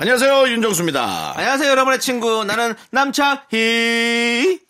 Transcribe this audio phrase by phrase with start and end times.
[0.00, 1.34] 안녕하세요 윤정수입니다.
[1.36, 2.42] 안녕하세요, 여러분의 친구.
[2.44, 4.62] 나는 남창희입니다.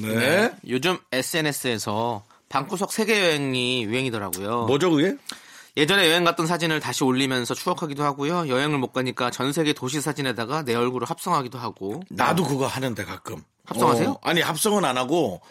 [0.00, 0.50] 네.
[0.66, 4.64] 요즘 SNS에서 방구석 세계 여행이 유행이더라고요.
[4.64, 5.14] 뭐죠 그게?
[5.76, 8.48] 예전에 여행 갔던 사진을 다시 올리면서 추억하기도 하고요.
[8.48, 12.02] 여행을 못 가니까 전 세계 도시 사진에다가 내 얼굴을 합성하기도 하고.
[12.08, 13.44] 나도 그거 하는데 가끔.
[13.66, 14.08] 합성하세요?
[14.08, 15.42] 어, 아니 합성은 안 하고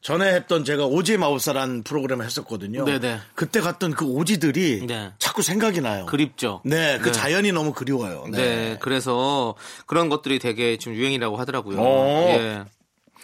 [0.00, 2.84] 전에 했던 제가 오지의 마법사란 프로그램을 했었거든요.
[2.84, 3.18] 네네.
[3.34, 5.12] 그때 갔던 그 오지들이 네.
[5.18, 6.06] 자꾸 생각이 나요.
[6.06, 6.60] 그립죠.
[6.64, 7.12] 네, 그 네.
[7.12, 8.24] 자연이 너무 그리워요.
[8.30, 8.78] 네.
[8.80, 9.54] 그래서
[9.86, 11.76] 그런 것들이 되게 지금 유행이라고 하더라고요.
[11.80, 12.28] 어.
[12.38, 12.64] 예.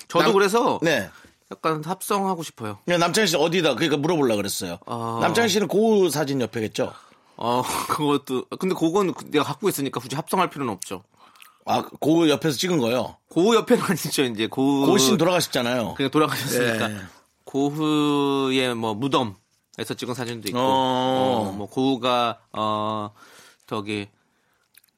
[0.08, 1.08] 저도 남- 그래서 네.
[1.52, 2.78] 약간 합성하고 싶어요.
[2.84, 4.78] 그냥 남창희 씨 어디다 그러니까 물어보려 그랬어요.
[4.86, 5.18] 어.
[5.22, 6.92] 남창희 씨는 그 사진 옆에겠죠?
[7.36, 11.04] 어, 그것도 근데 그건 내가 갖고 있으니까 굳이 합성할 필요는 없죠.
[11.66, 13.16] 아, 그 옆에서 찍은 거요.
[13.30, 15.94] 고 옆에는 아니죠 이제 고 고신 돌아가셨잖아요.
[15.94, 16.96] 그냥 돌아가셨으니까 네.
[17.44, 21.48] 고흐의 뭐 무덤에서 찍은 사진도 있고 어.
[21.48, 23.10] 어, 뭐 고흐가 어
[23.66, 24.08] 저기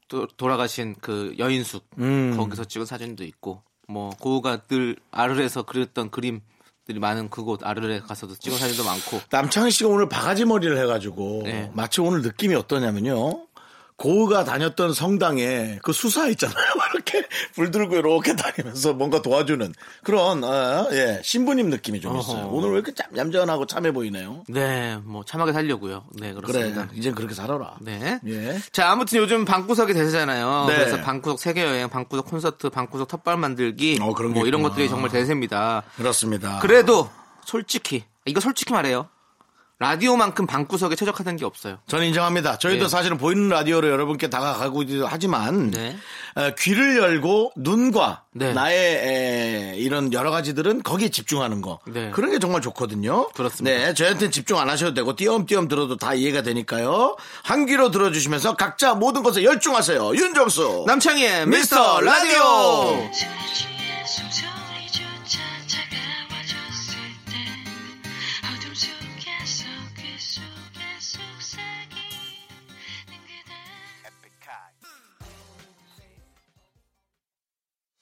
[0.08, 2.36] 도, 돌아가신 그 여인숙 음.
[2.36, 6.40] 거기서 찍은 사진도 있고 뭐 고흐가 늘 아르레에서 그렸던 그림
[6.86, 11.70] 들이 많은 그곳 아르레 가서도 찍은 사진도 많고 남창희 씨가 오늘 바가지 머리를 해가지고 네.
[11.74, 13.46] 마치 오늘 느낌이 어떠냐면요.
[13.96, 16.56] 고우가 다녔던 성당에 그 수사 있잖아요.
[16.94, 19.72] 이렇게 불 들고 이렇게 다니면서 뭔가 도와주는
[20.02, 22.44] 그런 어, 예 신부님 느낌이 좀 있어요.
[22.44, 22.48] 어허.
[22.54, 24.44] 오늘 왜 이렇게 참 얌전하고 참해 보이네요.
[24.48, 27.76] 네 뭐 참하게 살려고요 네 그래, 그렇습니다 이젠 그렇게 살아라.
[27.80, 28.18] 네.
[28.26, 28.58] 예.
[28.72, 30.66] 자, 아무튼 요즘 방구석이 대세잖아요.
[30.68, 30.74] 네.
[30.76, 34.62] 그래서 방구석 세계 여행, 방구석 콘서트, 방구석 텃밭 만들기, 어, 뭐 이런.
[34.62, 35.82] 것들이 정말 대세입니다.
[35.96, 36.58] 그렇습니다.
[36.60, 37.08] 그래도
[37.44, 39.08] 솔직히 이거 솔직히 말해요.
[39.78, 41.78] 라디오만큼 방구석에 최적화된 게 없어요.
[41.86, 42.56] 저는 인정합니다.
[42.58, 42.88] 저희도 네.
[42.88, 45.96] 사실은 보이는 라디오로 여러분께 다가가고 하지만 네.
[46.34, 48.54] 어, 귀를 열고 눈과 네.
[48.54, 52.10] 나의 에, 이런 여러 가지들은 거기에 집중하는 거 네.
[52.10, 53.28] 그런 게 정말 좋거든요.
[53.30, 53.76] 그렇습니다.
[53.76, 57.16] 네, 저희한테 집중 안 하셔도 되고 띄엄띄엄 들어도 다 이해가 되니까요.
[57.42, 60.16] 한 귀로 들어주시면서 각자 모든 것에 열중하세요.
[60.16, 63.10] 윤정수 남창희의 미스터 라디오!
[63.12, 63.30] 취해
[64.06, 64.55] 숨소리조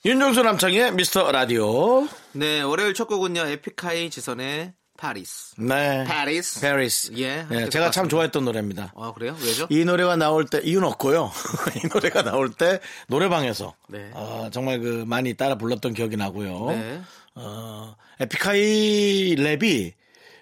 [0.07, 2.07] 윤정수 남창희의 미스터 라디오.
[2.33, 3.41] 네, 월요일 첫 곡은요.
[3.41, 5.55] 에픽하이 지선의 파리스.
[5.59, 6.05] 네.
[6.05, 6.61] 파리스.
[6.61, 7.13] 페리스.
[7.17, 7.47] 예.
[7.49, 8.93] 네, 제가 참 좋아했던 노래입니다.
[8.95, 9.35] 아, 그래요?
[9.41, 9.67] 왜죠?
[9.71, 11.33] 이 노래가 나올 때 이유는 없고요.
[11.83, 14.11] 이 노래가 나올 때 노래방에서 네.
[14.13, 16.67] 어, 정말 그 많이 따라 불렀던 기억이 나고요.
[16.69, 17.01] 네.
[17.37, 19.93] 어, 에픽하이 랩이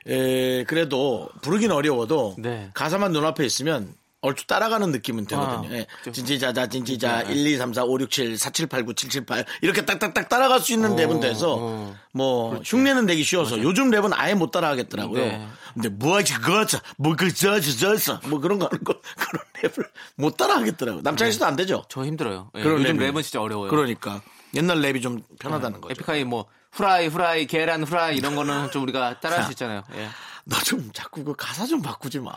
[0.09, 2.71] 에, 그래도 부르긴 어려워도 네.
[2.75, 5.69] 가사만 눈앞에 있으면 얼추 따라가는 느낌은 되거든요.
[5.69, 5.87] 아, 예.
[6.13, 7.35] 진지자자 진지자 네.
[7.35, 9.85] 1, 2, 3, 4, 5, 6, 7, 4, 7, 8, 9, 7, 7, 8 이렇게
[9.85, 11.97] 딱딱딱 따라갈 수 있는 랩은 돼서 어.
[12.13, 15.21] 뭐 흉내는 내기 쉬워서 요즘 랩은 아예 못 따라하겠더라고요.
[15.25, 15.47] 네.
[15.75, 21.03] 근데 뭐하지 그거죠 뭐그 저저 저서 뭐 그런 거 하는 거 그런 랩을 못 따라하겠더라고요.
[21.03, 21.83] 남창희 씨도 안 되죠.
[21.89, 22.51] 저 힘들어요.
[22.55, 23.11] 예, 그런 요즘 랩이.
[23.13, 23.71] 랩은 진짜 어려워요.
[23.71, 24.23] 그러니까
[24.55, 25.93] 옛날 랩이 좀 편하다는 거죠.
[25.93, 29.83] 에픽하이 뭐 후라이 후라이 계란 후라이 이런 거는 좀 우리가 따라할 수 있잖아요.
[29.97, 30.09] 예.
[30.45, 32.33] 너 좀 자꾸 그 가사 좀 바꾸지 마.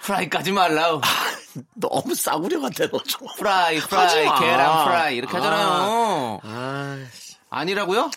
[0.00, 1.00] 후라이까지 말라우.
[1.74, 3.26] 너무 싸구려 같아 너 좀.
[3.36, 3.78] 후라이
[4.24, 4.38] 마.
[4.40, 5.40] 계란 후라이 이렇게 아.
[5.40, 6.40] 하잖아요.
[6.44, 7.36] 아이씨.
[7.50, 8.10] 아니라고요?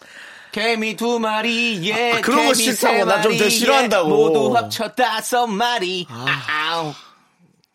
[0.54, 2.94] 개미 두 마리, 예, 아, 그런 거 개미 싫다고.
[2.98, 4.08] 세 나좀 마리, 되게 싫어한다고.
[4.10, 6.08] 예, 모두 합쳐 다섯 마리.
[6.10, 6.94] 아,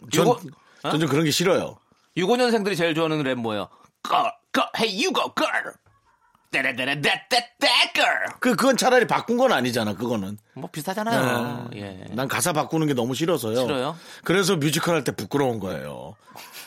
[0.01, 0.51] 우 전, 요거-
[0.83, 1.77] 전좀 그런 게 싫어요.
[2.17, 3.69] 65년생들이 제일 좋아하는 랩 뭐예요?
[4.09, 5.75] Girl, girl, hey you go girl.
[6.53, 8.27] Girl.
[8.41, 9.95] 그 그건 차라리 바꾼 건 아니잖아.
[9.95, 10.39] 그거는.
[10.55, 11.71] 뭐 비슷하잖아요.
[11.77, 12.05] 예.
[12.11, 13.57] 난 가사 바꾸는 게 너무 싫어서요.
[13.57, 13.97] 싫어요?
[14.25, 16.17] 그래서 뮤지컬 할 때 부끄러운 거예요.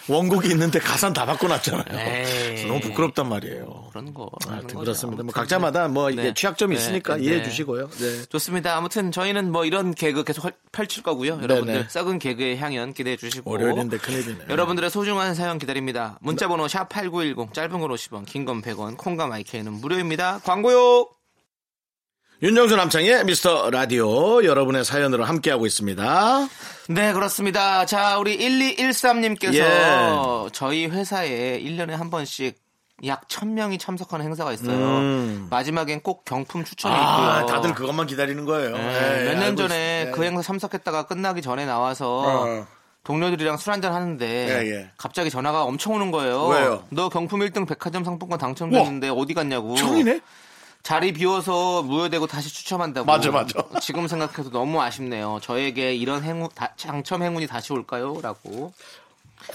[0.10, 1.84] 원곡이 있는데 가사는 다 바꿔놨잖아요.
[1.86, 3.88] 그래서 너무 부끄럽단 말이에요.
[3.90, 4.30] 그런 거.
[4.46, 4.80] 하여튼 거죠.
[4.80, 5.24] 그렇습니다.
[5.24, 5.32] 뭐.
[5.34, 6.34] 각자마다 뭐 이게 네.
[6.34, 7.24] 취약점이 네, 있으니까 네.
[7.24, 7.90] 이해해 주시고요.
[7.90, 8.26] 네.
[8.26, 8.76] 좋습니다.
[8.76, 11.40] 아무튼 저희는 뭐 이런 개그 계속 펼- 펼칠 거고요.
[11.42, 11.86] 여러분들 네.
[11.88, 14.46] 썩은 개그의 향연 기대해 주시고 월요일인데 큰일이네.
[14.50, 16.18] 여러분들의 소중한 사연 기다립니다.
[16.22, 20.40] 문자번호 샵 #8910 짧은 건 50원, 긴 건 100원, 콩과 마이크는 무료입니다.
[20.44, 21.08] 광고요.
[22.44, 26.50] 윤정수 남창의 미스터 라디오 여러분의 사연으로 함께하고 있습니다.
[26.90, 27.86] 네, 그렇습니다.
[27.86, 30.50] 자, 우리 1213님께서 예.
[30.52, 32.58] 저희 회사에 1년에 한 번씩
[33.06, 34.76] 약 1000명이 참석하는 행사가 있어요.
[34.76, 35.48] 음.
[35.50, 37.46] 마지막엔 꼭 경품 추천이 아, 있고요.
[37.46, 38.76] 다들 그것만 기다리는 거예요.
[38.76, 40.12] 네, 네, 몇년 알고 전에.
[40.14, 42.68] 그 행사 참석했다가 끝나기 전에 나와서 어.
[43.06, 44.92] 동료들이랑 술 한잔 하는데 예, 예.
[44.98, 46.48] 갑자기 전화가 엄청 오는 거예요.
[46.48, 46.84] 왜요?
[46.90, 49.76] 너 경품 1등 백화점 상품권 당첨됐는데 어디 갔냐고.
[49.76, 50.20] 청이네?
[50.84, 53.06] 자리 비워서 무효되고 다시 추첨한다고.
[53.06, 53.64] 맞아, 맞아.
[53.82, 55.40] 지금 생각해도 너무 아쉽네요.
[55.42, 58.20] 저에게 이런 행운, 다- 당첨 행운이 다시 올까요?
[58.22, 58.74] 라고.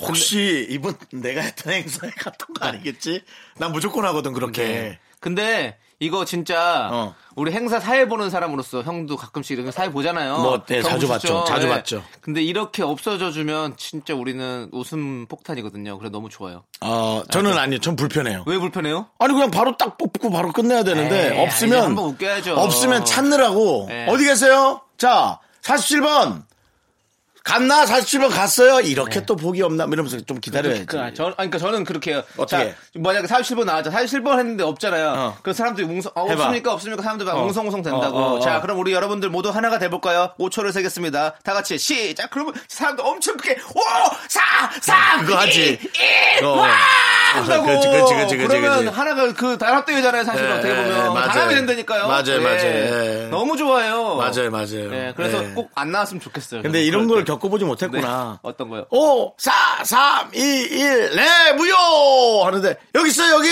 [0.00, 3.22] 혹시 이분 내가 했던 행사에 갔던 거 아니겠지?
[3.58, 4.62] 난 무조건 하거든, 그렇게.
[4.66, 4.98] 네.
[5.20, 7.14] 근데 이거 진짜 어.
[7.34, 10.38] 우리 행사 사회 보는 사람으로서 형도 가끔씩 이렇게 사회 보잖아요.
[10.38, 11.44] 뭐, 네, 자주 봤죠.
[11.44, 11.72] 자주 네.
[11.72, 12.04] 봤죠.
[12.20, 15.98] 근데 이렇게 없어져 주면 진짜 우리는 웃음 폭탄이거든요.
[15.98, 16.62] 그래 너무 좋아요.
[16.80, 17.80] 어, 저는 아니요.
[17.80, 18.44] 전 불편해요.
[18.46, 19.06] 왜 불편해요?
[19.18, 21.82] 아니 그냥 바로 딱 뽑고 바로 끝내야 되는데 에이, 없으면.
[21.84, 22.54] 한번 웃겨야죠.
[22.54, 24.06] 없으면 찾느라고 네.
[24.08, 24.82] 어디 계세요?
[24.98, 26.42] 자 47번
[27.48, 31.84] 갔나 47번 갔어요 이렇게 또 복이 없나 이러면서 좀 기다려야지 그러니까, 저, 아니, 그러니까 저는
[31.84, 32.22] 그렇게 해요.
[32.36, 32.70] 어떻게?
[32.72, 33.90] 자, 만약에 47번 나왔죠.
[33.90, 35.08] 47번 했는데 없잖아요.
[35.08, 35.36] 어.
[35.42, 36.42] 그 사람들이 웅성, 어, 해봐.
[36.44, 36.72] 없습니까?
[36.74, 37.02] 없습니까?
[37.02, 37.44] 사람들 막 어.
[37.44, 38.18] 웅성웅성 된다고.
[38.18, 38.40] 어, 어, 어.
[38.40, 40.34] 자, 그럼 우리 여러분들 모두 하나가 돼 볼까요?
[40.38, 41.36] 5초를 세겠습니다.
[41.42, 42.28] 다 같이 시작.
[42.30, 43.80] 그러면 사람들 엄청 크게 5,
[44.28, 44.40] 4,
[44.82, 45.78] 3, 그거 하지.
[45.82, 46.50] 2, 1, 어.
[46.56, 46.68] 와!
[47.34, 47.64] 어, 한다고.
[47.66, 48.88] 그렇지, 그렇지, 그렇지, 그렇지, 그러면.
[48.88, 50.24] 하나가 그 단합대회잖아요.
[50.24, 51.14] 사실 예, 어떻게 예, 보면.
[51.14, 51.28] 맞아요.
[51.28, 52.08] 단합이 된다니까요.
[52.08, 52.38] 맞아요, 예.
[52.38, 52.58] 맞아요.
[52.64, 53.28] 예.
[53.30, 54.14] 너무 좋아요.
[54.16, 55.48] 맞아요 맞아요 예, 그래서 예.
[55.54, 56.62] 꼭안 나왔으면 좋겠어요.
[56.62, 57.32] 근데 이런 걸 때.
[57.32, 57.68] 겪어보지 네.
[57.68, 58.86] 못했구나 어떤 거요?
[58.90, 59.52] 5 4
[59.84, 63.48] 3 2 1 네, 무효 하는데 여기 있어요 여기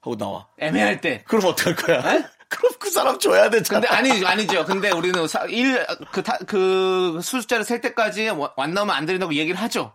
[0.00, 1.22] 하고 나와 애매할 때.
[1.26, 2.00] 그럼 어떡할 거야
[2.50, 4.64] 그럼 그 사람 줘야 되잖아 근데 아니 아니죠.
[4.64, 9.34] 근데 우리는 사, 일, 그, 타- 그 숫자를 셀 때까지 와- 안 나오면 안 되는다고
[9.34, 9.92] 얘기를 하죠.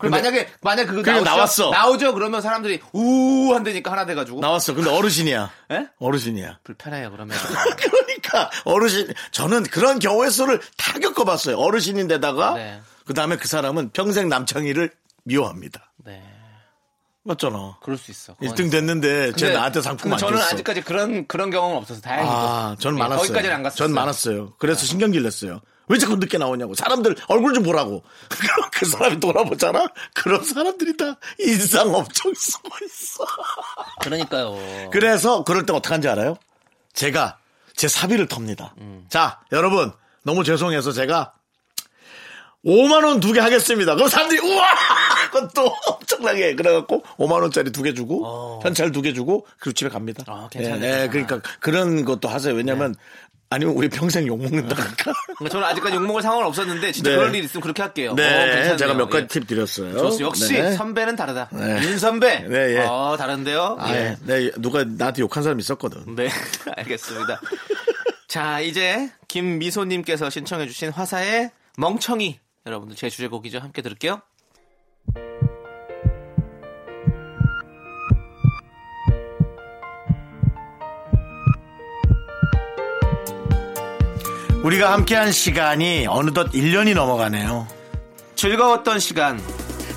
[0.00, 1.70] 그럼 만약에 만약 그거 나오죠, 나왔어.
[1.70, 2.14] 나오죠.
[2.14, 5.88] 그러면 사람들이 우 한다니까 하나 돼가지고 나왔어 근데 어르신이야 예?
[5.98, 7.10] 어르신이야 불편해요.
[7.10, 7.36] 그러면
[7.76, 11.56] 그러니까 어르신 저는 그런 경우의 수를 다 겪어봤어요.
[11.58, 12.80] 어르신인데다가 네.
[13.04, 14.90] 그 다음에 그 사람은 평생 남창희를
[15.24, 15.92] 미워합니다.
[16.04, 16.22] 네
[17.22, 17.76] 맞잖아.
[17.82, 18.34] 그럴 수 있어.
[18.36, 20.54] 그건 1등 됐는데 제 근데- 나한테 상품 안 저는 줬어.
[20.54, 22.32] 아직까지 그런 그런 경험은 없어서 다행이고.
[22.32, 23.18] 아, 전 예, 많았어요.
[23.18, 23.76] 거기까지는 안 갔어요.
[23.76, 24.54] 전 많았어요.
[24.58, 25.60] 그래서 신경질 냈어요.
[25.90, 26.74] 왜 자꾸 늦게 나오냐고.
[26.74, 28.02] 사람들 얼굴 좀 보라고.
[28.30, 29.88] 그럼 그 사람이 돌아보잖아.
[30.14, 33.26] 그런 사람들이 다 인상 엄청 쓰고 있어.
[34.00, 34.56] 그러니까요.
[34.92, 36.36] 그래서 그럴 때 어떡한지 알아요?
[36.94, 37.38] 제가
[37.76, 38.74] 제 사비를 텁니다.
[39.08, 39.92] 자, 여러분,
[40.22, 41.32] 너무 죄송해서 제가
[42.64, 43.94] 5만원 두 개 하겠습니다.
[43.94, 44.64] 그럼 사람들이, 우와!
[45.32, 46.56] 그것도 엄청나게.
[46.56, 50.24] 그래갖고 5만원짜리 두 개 주고, 현찰 두 개 주고, 그리고 집에 갑니다.
[50.28, 51.08] 어, 괜찮네, 예, 예.
[51.08, 52.54] 그러니까 그런 것도 하세요.
[52.54, 52.94] 왜냐면,
[53.52, 54.94] 아니면 우리 평생 욕먹는다니까.
[54.94, 57.16] 그러니까 저는 아직까지 욕먹을 상황은 없었는데 진짜 네.
[57.16, 58.12] 그럴 일 있으면 그렇게 할게요.
[58.12, 58.76] 어, 네, 괜찮네요.
[58.76, 59.26] 제가 몇 가지 예.
[59.26, 59.92] 팁 드렸어요.
[59.92, 60.24] 좋습니다.
[60.24, 60.72] 역시 네.
[60.72, 61.48] 선배는 다르다.
[61.52, 61.80] 네.
[61.82, 62.44] 윤 선배.
[62.48, 62.78] 네, 예.
[62.86, 63.76] 어, 다른데요.
[63.80, 64.16] 아, 예.
[64.22, 66.14] 네, 누가 나한테 욕한 사람 있었거든.
[66.14, 66.28] 네,
[66.76, 67.40] 알겠습니다.
[68.28, 72.38] 자, 이제 김미소님께서 신청해주신 화사의 멍청이.
[72.66, 73.58] 여러분들 제 주제곡이죠.
[73.58, 74.22] 함께 들을게요.
[84.62, 87.66] 우리가 함께한 시간이 어느덧 1년이 넘어가네요.
[88.34, 89.40] 즐거웠던 시간.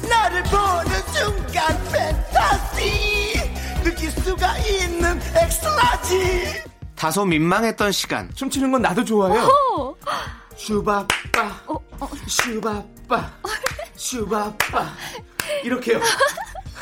[0.09, 3.33] 나를 보는 순간 팬타시
[3.83, 6.63] 느낄 수가 있는 X-large
[6.95, 8.31] 다소 민망했던 시간.
[8.35, 9.49] 춤추는 건 나도 좋아요.
[10.55, 11.51] 슈바빠,
[12.27, 13.31] 슈바빠,
[13.95, 14.87] 슈바빠.
[15.63, 15.99] 이렇게요.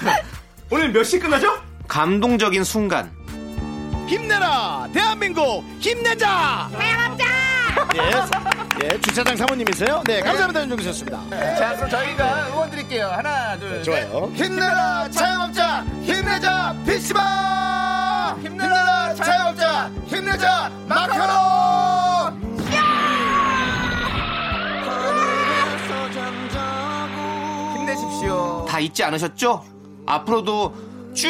[0.70, 1.58] 오늘 몇 시 끝나죠?
[1.88, 3.12] 감동적인 순간.
[4.08, 7.31] 힘내라 대한민국 힘내자 대한민국
[7.96, 11.20] 예, 예 주차장 사모님이세요 네 감사합니다 윤종수였습니다
[11.58, 13.08] 자, 그럼 저희가 응원 드릴게요.
[13.08, 22.42] 하나, 둘, 좋아요 힘내라 자영업자 힘내자 PC방 힘내라 자영업자 힘내자 마카롱
[27.76, 28.66] 힘내십시오.
[28.68, 29.64] 다 잊지 않으셨죠?
[30.06, 30.74] 앞으로도
[31.14, 31.28] 쭉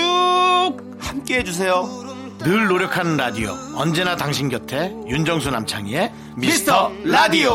[1.00, 2.11] 함께 해주세요.
[2.44, 3.52] 늘 노력하는 라디오.
[3.76, 7.52] 언제나 당신 곁에 윤정수 남창희의 미스터 라디오.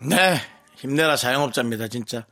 [0.00, 0.38] 네
[0.76, 2.24] 힘내라 자영업자입니다 진짜.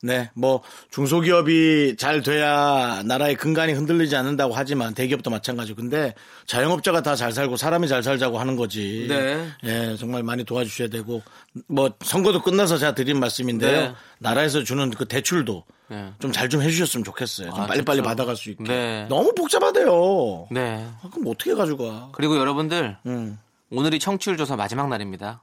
[0.00, 5.82] 네 뭐 중소기업이 잘 돼야 나라의 근간이 흔들리지 않는다고 하지만 대기업도 마찬가지고.
[5.82, 6.14] 근데
[6.46, 9.06] 자영업자가 다 잘 살고 사람이 잘 살자고 하는 거지.
[9.08, 9.46] 네.
[9.64, 11.22] 예 정말 많이 도와주셔야 되고.
[11.66, 13.80] 뭐 선거도 끝나서 제가 드린 말씀인데요.
[13.88, 13.94] 네.
[14.20, 16.12] 나라에서 주는 그 대출도 네.
[16.18, 17.50] 좀잘 좀 해주셨으면 좋겠어요.
[17.50, 18.08] 좀 아, 빨리빨리 좋죠.
[18.08, 18.64] 받아갈 수 있게.
[18.64, 19.06] 네.
[19.08, 20.48] 너무 복잡하대요.
[20.50, 20.86] 네.
[21.02, 22.10] 아, 그럼 어떻게 가져가?
[22.12, 23.38] 그리고 여러분들, 음.
[23.70, 25.42] 오늘이 청취율 조사 마지막 날입니다.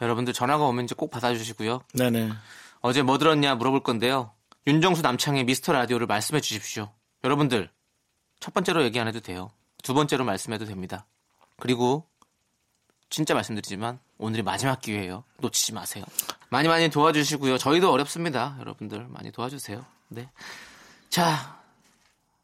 [0.00, 1.82] 여러분들 전화가 오면 이제 꼭 받아주시고요.
[1.94, 2.30] 네네.
[2.80, 4.32] 어제 뭐 들었냐 물어볼 건데요.
[4.66, 6.90] 윤정수 남창의 미스터 라디오를 말씀해 주십시오.
[7.24, 7.70] 여러분들,
[8.40, 9.50] 첫 번째로 얘기 안 해도 돼요.
[9.82, 11.06] 두 번째로 말씀해도 됩니다.
[11.58, 12.06] 그리고
[13.10, 15.24] 진짜 말씀드리지만 오늘이 마지막 기회예요.
[15.38, 16.04] 놓치지 마세요.
[16.50, 17.56] 많이 많이 도와주시고요.
[17.56, 18.54] 저희도 어렵습니다.
[18.60, 19.84] 여러분들 많이 도와주세요.
[20.08, 20.28] 네.
[21.08, 21.58] 자,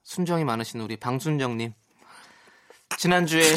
[0.02, 1.74] 순정이 많으신 우리 방순정님.
[2.96, 3.42] 지난주에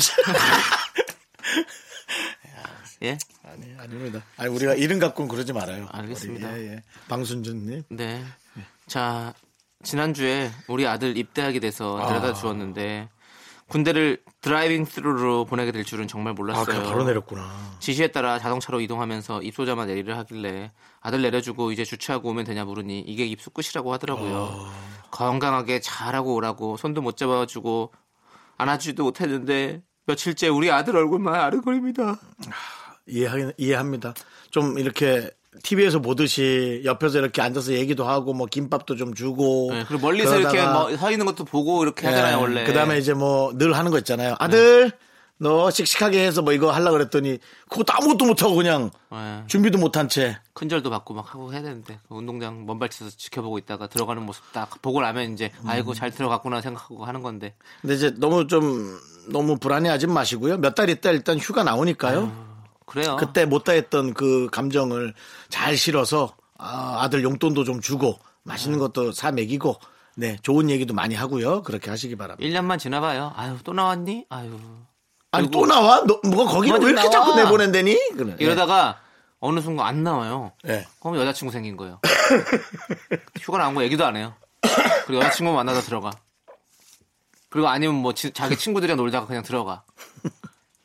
[3.03, 3.17] 예?
[3.43, 4.21] 아니, 아닙니다.
[4.35, 5.87] 아니, 우리가 이름 갖고는 그러지 말아요.
[5.89, 6.49] 알겠습니다.
[6.49, 6.83] 우리, 예, 예.
[7.07, 7.83] 방순준님.
[7.87, 8.25] 네.
[8.85, 9.33] 자,
[9.83, 13.07] 지난주에 우리 아들 입대하게 돼서 데려다 주었는데
[13.69, 16.65] 군대를 driving through로 보내게 될 줄은 정말 아, 몰랐어요.
[16.65, 17.47] 그냥 바로 내렸구나.
[17.79, 20.71] 지시에 따라 자동차로 이동하면서 입소자만 내리를 하길래
[21.01, 24.67] 아들 내려주고 이제 주차하고 오면 되냐 물으니 이게 입소 끝이라고 하더라고요.
[25.11, 27.93] 건강하게 잘하고 오라고 손도 못 잡아주고
[28.57, 32.19] 안아주지도 못했는데 며칠째 우리 아들 얼굴만 아른거립니다.
[33.07, 34.13] 이해하, 이해합니다.
[34.51, 35.29] 좀 이렇게
[35.63, 39.69] TV에서 보듯이 옆에서 이렇게 앉아서 얘기도 하고 뭐 김밥도 좀 주고.
[39.71, 42.63] 네, 그리고 멀리서 이렇게 뭐서 있는 것도 보고 이렇게 하잖아요 원래.
[42.65, 44.35] 그 다음에 이제 뭐 늘 하는 거 있잖아요.
[44.37, 44.91] 아들,
[45.37, 49.43] 너 씩씩하게 해서 뭐 이거 하려 그랬더니 그것도 아무것도 못하고 그냥 네.
[49.47, 50.37] 준비도 못한 채.
[50.53, 55.01] 큰절도 받고 막 하고 해야 되는데 그 운동장 먼발치에서 지켜보고 있다가 들어가는 모습 딱 보고
[55.01, 58.97] 나면 이제 아이고 잘 들어갔구나 생각하고 하는 건데 근데 이제 너무 좀
[59.31, 60.57] 너무 불안해하지 마시고요.
[60.57, 62.48] 몇 달 있다 일단 휴가 나오니까요.
[62.89, 63.15] 그래요.
[63.17, 65.13] 그때 못다 했던 그 감정을
[65.49, 69.75] 잘 실어서 아, 들 용돈도 좀 주고 맛있는 것도 사 먹이고
[70.15, 71.63] 네 좋은 얘기도 많이 하고요.
[71.63, 72.47] 그렇게 하시기 바랍니다.
[72.49, 73.33] 1년만 지나봐요.
[73.35, 74.25] 아유 또 나왔니?
[74.29, 74.59] 아유
[75.31, 76.03] 아니 또 나와?
[76.05, 77.25] 너 뭐가 거기를 그만 왜 이렇게 나와.
[77.25, 78.09] 자꾸 내보낸다니?
[78.17, 78.35] 그래.
[78.39, 78.99] 이러다가
[79.39, 80.51] 어느 순간 안 나와요.
[80.63, 80.85] 네.
[80.99, 81.99] 그럼 여자친구 생긴 거예요.
[83.39, 84.33] 휴가 나온 거 얘기도 안 해요.
[85.05, 86.11] 그리고 여자친구 만나다 들어가.
[87.49, 89.83] 그리고 아니면 뭐 지- 자기 친구들이랑 놀다가 그냥 들어가.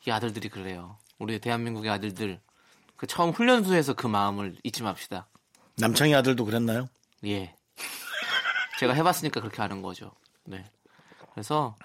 [0.07, 0.97] 이 아들들이 그래요.
[1.17, 2.39] 우리 대한민국의 아들들
[2.97, 5.27] 그 처음 훈련소에서 그 마음을 잊지 맙시다.
[5.77, 6.89] 남창희 아들도 그랬나요?
[7.25, 7.55] 예.
[8.79, 10.11] 제가 해봤으니까 그렇게 아는 거죠.
[10.45, 10.63] 네.
[11.33, 11.75] 그래서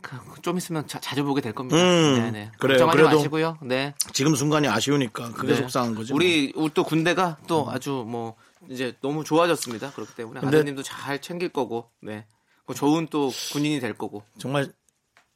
[0.00, 1.76] 그- 좀 있으면 자, 주 보게 될 겁니다.
[1.76, 2.52] 음, 네네.
[2.58, 2.78] 그래요.
[2.78, 3.58] 걱정하지 그래도 마시고요.
[3.62, 3.94] 네.
[4.12, 5.56] 지금 순간이 아쉬우니까 그게 네.
[5.56, 6.14] 속상한 거죠.
[6.14, 6.16] 뭐.
[6.16, 8.36] 우리 또 군대가 또 아주 뭐
[8.68, 9.90] 이제 너무 좋아졌습니다.
[9.92, 12.26] 그렇기 때문에 근데- 아드님도 잘 챙길 거고, 네.
[12.66, 14.72] 그 좋은 또 군인이 될 거고, 정말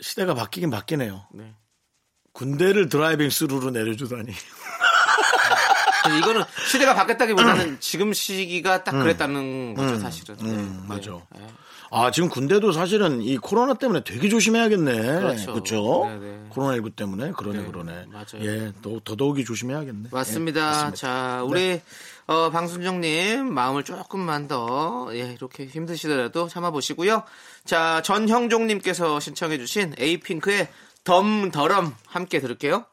[0.00, 1.26] 시대가 바뀌긴 바뀌네요.
[1.32, 1.54] 네.
[2.32, 4.32] 군대를 driving through로 내려주다니.
[6.18, 10.36] 이거는 시대가 바뀌었다기보다는 지금 시기가 딱 그랬다는 거죠, 사실은.
[10.40, 10.50] 네.
[10.50, 11.12] 음, 맞아.
[11.34, 11.46] 네.
[11.94, 15.20] 아, 지금 군대도 사실은 이 코로나 때문에 되게 조심해야겠네.
[15.20, 15.52] 그렇죠.
[15.52, 16.04] 그렇죠?
[16.06, 16.48] 네네.
[16.50, 17.32] 코로나19 때문에.
[17.32, 18.06] 그러네, 네, 그러네.
[18.10, 18.24] 맞아요.
[18.40, 20.08] 예, 더, 더더욱이 조심해야겠네.
[20.10, 20.60] 맞습니다.
[20.60, 20.96] 예, 맞습니다.
[20.96, 21.82] 자, 우리
[22.26, 27.24] 어, 방순정님 마음을 조금만 더 예, 이렇게 힘드시더라도 참아보시고요.
[27.66, 30.68] 자, 전형종님께서 신청해주신 에이핑크의
[31.04, 32.86] 덤더럼 함께 들을게요.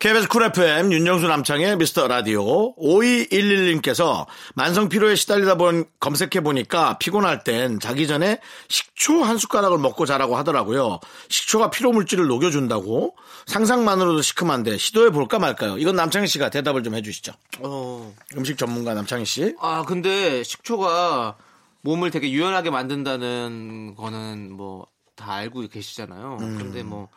[0.00, 7.42] KBS 쿨 FM 윤정수 남창희의 미스터 라디오 5211님께서 만성 피로에 시달리다 본 검색해 보니까 피곤할
[7.42, 11.00] 땐 자기 전에 식초 한 숟가락을 먹고 자라고 하더라고요.
[11.28, 13.16] 식초가 피로 물질을 녹여준다고
[13.46, 15.78] 상상만으로도 시큼한데 시도해 볼까 말까요?
[15.78, 17.32] 이건 남창희 씨가 대답을 좀 해주시죠.
[17.58, 19.56] 어, 음식 전문가 남창희 씨.
[19.60, 21.36] 아, 근데 식초가
[21.80, 24.86] 몸을 되게 유연하게 만든다는 거는 뭐
[25.18, 26.38] 다 알고 계시잖아요.
[26.40, 26.58] 음.
[26.58, 27.08] 근데 뭐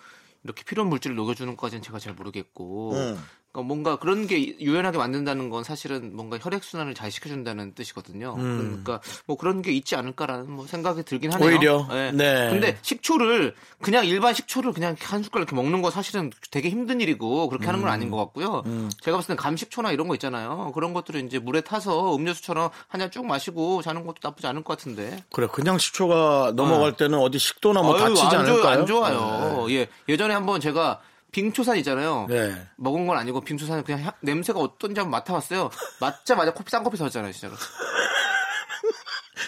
[0.43, 2.93] 이렇게 필요한 물질을 녹여주는 것까지는 제가 잘 모르겠고.
[2.93, 3.24] 음.
[3.51, 8.36] 그러니까 뭔가 그런 게 유연하게 만든다는 건 사실은 뭔가 혈액 순환을 잘 시켜준다는 뜻이거든요.
[8.36, 11.48] 그러니까 뭐 그런 게 있지 않을까라는 뭐 생각이 들긴 하네요.
[11.50, 11.51] 음.
[11.53, 11.88] 오히려?
[11.89, 12.12] 네.
[12.13, 12.50] 네.
[12.50, 17.50] 근데 식초를 그냥 일반 식초를 그냥 한 숟갈 이렇게 먹는 거 사실은 되게 힘든 일이고
[17.50, 17.93] 그렇게 하는 건 음.
[17.93, 18.63] 아닌 것 같고요.
[19.01, 20.72] 제가 봤을 땐 감식초나 이런 거 있잖아요.
[20.74, 24.77] 그런 것들을 이제 물에 타서 음료수처럼 한 잔 쭉 마시고 자는 것도 나쁘지 않을 것
[24.77, 25.24] 같은데.
[25.34, 28.03] 그래 그냥 식초가 넘어갈 때는 어디 식도나 뭐 네.
[28.03, 28.79] 아유, 다치지 안 않을까요?
[28.79, 29.65] 안 좋아요.
[29.72, 29.88] 예.
[30.08, 32.25] 예전에 한번 제가 빙초산 있잖아요.
[32.29, 32.55] 네.
[32.77, 35.69] 먹은 건 아니고 빙초산은 그냥 향- 냄새가 어떤지 한번 맡아봤어요.
[36.00, 37.53] 맡자마자 코피 쌍코피 터졌잖아요, 진짜로.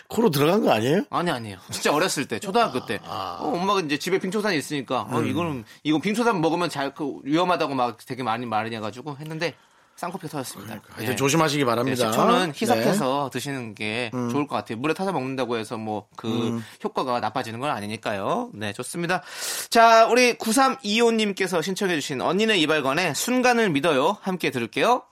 [0.07, 1.03] 코로 들어간 거 아니에요?
[1.09, 1.57] 아니 아니에요.
[1.71, 2.99] 진짜 어렸을 때, 초등학교 때.
[3.03, 5.13] 어, 엄마가 이제 집에 빙초산이 있으니까 음.
[5.15, 9.55] 어, 이거는 이거 빙초산 먹으면 잘 그 위험하다고 막 되게 많이 말이 해가지고 했는데
[9.95, 10.81] 쌍코피 터졌습니다.
[10.89, 11.15] 하여튼 예.
[11.15, 12.11] 조심하시기 네, 바랍니다.
[12.11, 12.59] 식초는 네.
[12.59, 14.77] 희석해서 드시는 게 좋을 것 같아요.
[14.79, 16.65] 물에 타서 먹는다고 해서 뭐그 음.
[16.83, 18.51] 효과가 나빠지는 건 아니니까요.
[18.53, 19.21] 네, 좋습니다.
[19.69, 24.17] 자, 우리 9325님께서 신청해주신 언니네 이발관의 순간을 믿어요.
[24.21, 25.03] 함께 들을게요.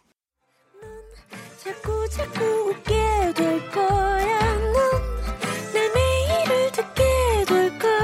[1.63, 4.55] 자꾸 자꾸 웃게 될 거야.
[5.73, 7.03] 넌내 매일을 듣게
[7.47, 8.01] 될 거야.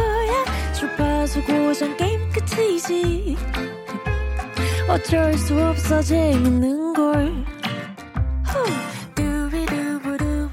[1.46, 3.38] 고정 게임 끝이지.
[4.90, 7.46] 어쩔 수 없어 재밌는 걸.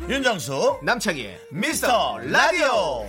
[0.09, 3.07] 윤정수 남창희의 미스터 라디오.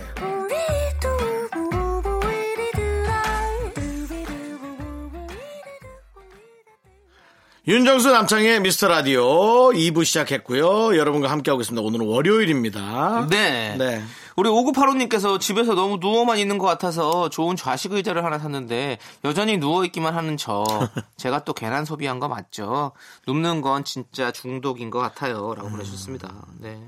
[7.68, 9.24] 윤정수 남창의 미스터 라디오
[9.72, 10.96] 2부 시작했고요.
[10.96, 11.82] 여러분과 함께하고 있습니다.
[11.84, 13.26] 오늘은 월요일입니다.
[13.28, 13.74] 네.
[13.76, 14.02] 네.
[14.36, 20.14] 우리 5985님께서 집에서 너무 누워만 있는 것 같아서 좋은 좌식 의자를 하나 샀는데 여전히 누워있기만
[20.14, 20.62] 하는 저.
[21.16, 22.92] 제가 또 괜한 소비한 거 맞죠?
[23.26, 25.54] 눕는 건 진짜 중독인 것 같아요.
[25.54, 26.46] 라고 보내주셨습니다.
[26.60, 26.78] 네.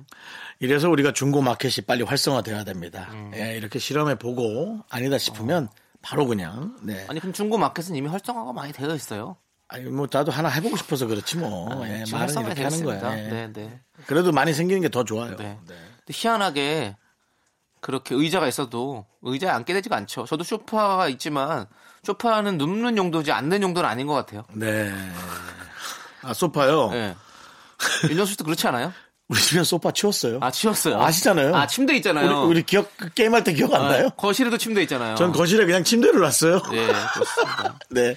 [0.61, 3.09] 이래서 우리가 중고 마켓이 빨리 활성화돼야 됩니다.
[3.12, 3.33] 음.
[3.35, 5.69] 예, 이렇게 실험해 보고 아니다 싶으면 어.
[6.02, 6.76] 바로 그냥.
[6.83, 7.07] 네.
[7.09, 9.37] 아니 그럼 중고 마켓은 이미 활성화가 많이 되어 있어요.
[9.69, 11.69] 아니 뭐 나도 하나 해보고 싶어서 그렇지 뭐.
[11.87, 13.19] 예, 지금 말은 활성화 이렇게 하는.
[13.19, 13.28] 예.
[13.28, 13.81] 네, 네.
[14.07, 15.37] 그래도 많이 생기는 게 더 좋아요.
[15.37, 15.59] 네.
[15.67, 15.75] 근데
[16.11, 16.97] 희한하게
[17.80, 20.25] 그렇게 의자가 있어도 의자에 앉게 되지가 않죠.
[20.26, 21.66] 저도 소파가 있지만
[22.02, 24.44] 소파는 눕는 용도지 앉는 용도는 아닌 것 같아요.
[24.52, 24.92] 네.
[26.23, 26.90] 아 소파요.
[26.90, 27.14] 네.
[28.08, 28.92] 윤정수 씨도 그렇지 않아요?
[29.28, 30.38] 우리 집에 소파 치웠어요.
[30.40, 31.00] 아 치웠어요.
[31.02, 31.54] 아시잖아요.
[31.54, 32.44] 아 침대 있잖아요.
[32.44, 34.11] 우리, 우리 기억 게임할 때 기억 안 아, 나요?
[34.16, 35.16] 거실에도 침대 있잖아요.
[35.16, 36.62] 전 거실에 그냥 침대를 놨어요.
[36.70, 37.78] 네 그렇습니다.
[37.90, 38.16] 네.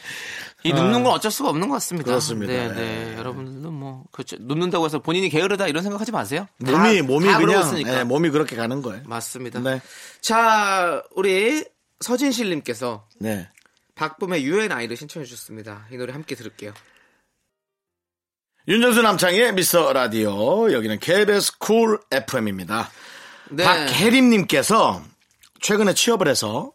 [0.63, 2.06] 이 눕는 건 어쩔 수가 없는 것 같습니다.
[2.08, 2.53] 그렇습니다.
[2.53, 3.18] 네, 네.
[3.18, 4.38] 여러분들도 뭐 그렇죠.
[4.39, 6.48] 눕는다고 해서 본인이 게으르다 이런 생각하지 마세요.
[6.60, 7.84] 몸이 다- 몸이 다 그냥.
[7.88, 9.01] 예, 몸이 그렇게 가는 거예요.
[9.06, 9.60] 맞습니다.
[9.60, 9.82] 네.
[10.22, 11.65] 자, 우리
[12.00, 13.50] 서진실 님께서 네.
[13.96, 15.88] 박봄의 You and I를 신청해 주셨습니다.
[15.91, 16.74] 이 노래 함께 들을게요.
[18.68, 22.89] 윤정수 남창희의 미스터 라디오 여기는 KBS 쿨 FM입니다.
[23.50, 23.63] 네.
[23.63, 25.01] 박혜림님께서
[25.62, 26.72] 최근에 취업을 해서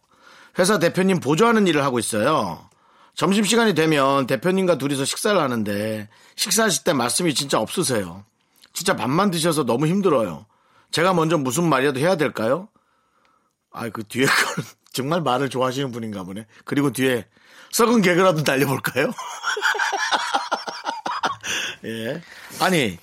[0.59, 2.69] 회사 대표님 보조하는 일을 하고 있어요.
[3.17, 8.25] 점심시간이 되면 대표님과 둘이서 식사를 하는데 식사하실 때 말씀이 진짜 없으세요.
[8.73, 10.47] 진짜 밥만 드셔서 너무 힘들어요.
[10.91, 12.69] 제가 먼저 무슨 말이라도 해야 될까요?
[13.73, 14.35] 아, 그 뒤에 건
[14.93, 16.47] 정말 말을 좋아하시는 분인가 보네.
[16.65, 17.27] 그리고 뒤에
[17.73, 19.11] 썩은 개그라도 날려볼까요?
[21.85, 22.23] 예.
[22.61, 22.99] 아니,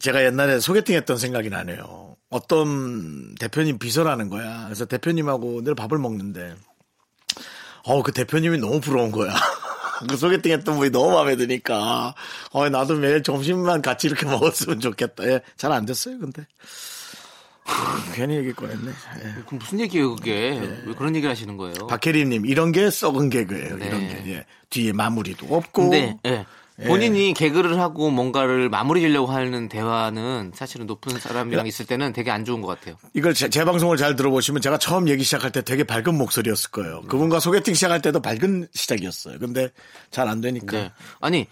[0.00, 2.16] 제가 옛날에 소개팅 했던 생각이 나네요.
[2.30, 4.64] 어떤 대표님 비서라는 거야.
[4.64, 6.54] 그래서 대표님하고 늘 밥을 먹는데,
[7.86, 9.32] 어, 그 대표님이 너무 부러운 거야.
[10.08, 12.14] 그 소개팅 했던 분이 너무 마음에 드니까,
[12.50, 15.24] 어, 나도 매일 점심만 같이 이렇게 먹었으면 좋겠다.
[15.26, 16.46] 예, 잘 안 됐어요, 근데.
[18.14, 18.90] 괜히 얘기 꺼냈네.
[18.90, 19.22] 예.
[19.46, 20.60] 그럼 무슨 얘기예요, 그게?
[20.86, 21.86] 왜 그런 얘기를 하시는 거예요?
[21.88, 23.76] 박혜림님, 이런 게 썩은 개그예요.
[23.78, 23.86] 네.
[23.86, 24.22] 이런 게.
[24.34, 24.46] 예.
[24.70, 25.90] 뒤에 마무리도 없고.
[25.90, 26.46] 근데 예.
[26.84, 32.44] 본인이 개그를 하고 뭔가를 마무리 지려고 하는 대화는 사실은 높은 사람이랑 있을 때는 되게 안
[32.44, 32.96] 좋은 것 같아요.
[33.14, 37.02] 이걸 제, 제 방송을 잘 들어보시면 제가 처음 얘기 시작할 때 되게 밝은 목소리였을 거예요.
[37.08, 39.38] 그분과 소개팅 시작할 때도 밝은 시작이었어요.
[39.38, 39.70] 근데
[40.10, 40.76] 잘 안 되니까.
[40.76, 40.92] 네.
[41.20, 41.46] 아니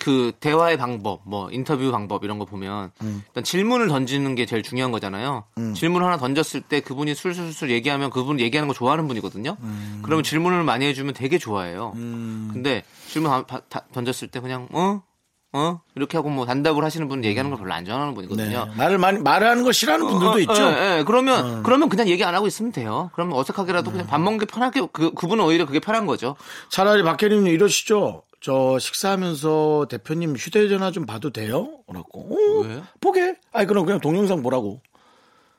[0.00, 2.90] 그 대화의 방법, 뭐 인터뷰 방법 이런 거 보면
[3.28, 5.44] 일단 질문을 던지는 게 제일 중요한 거잖아요.
[5.76, 9.56] 질문 하나 던졌을 때 그분이 술술술 얘기하면 그분 얘기하는 거 좋아하는 분이거든요.
[10.02, 11.92] 그러면 질문을 많이 해주면 되게 좋아해요.
[11.94, 15.02] 근데 질문 다- 다- 다 던졌을 때 그냥 어?
[15.52, 15.80] 어?
[15.96, 18.14] 이렇게 하고 뭐 단답을 하시는 분은 얘기하는 걸 별로 안 좋아하는 네.
[18.14, 18.68] 분이거든요.
[18.76, 20.62] 말을 많이, 말하는 거 싫어하는 분들도 어, 있죠.
[20.62, 21.04] 예, 예.
[21.04, 23.10] 그러면 그러면 그냥 얘기 안 하고 있으면 돼요.
[23.14, 26.36] 그러면 어색하게라도 그냥 밥 먹는 게 편하게 그 그분은 오히려 그게 편한 거죠.
[26.68, 28.22] 차라리 박혜림님 이러시죠.
[28.40, 31.78] 저 식사하면서 대표님 휴대전화 좀 봐도 돼요?
[31.88, 32.20] 라고.
[32.20, 32.82] 어, 왜?
[33.00, 33.36] 보게.
[33.52, 34.80] 아니, 그럼 그냥 동영상 보라고.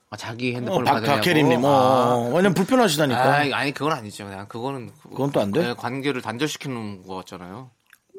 [0.10, 1.06] 아, 자기 어, 박, 받으냐고.
[1.17, 1.63] 박혜림님.
[1.63, 2.15] 어, 아.
[2.15, 3.22] 어, 왜냐면 불편하시다니까.
[3.36, 4.26] 아니, 아니 그건 아니죠.
[4.26, 5.60] 그냥 그거는 그건 또 안 돼?
[5.62, 7.70] 그냥 관계를 단절시키는 거 같잖아요.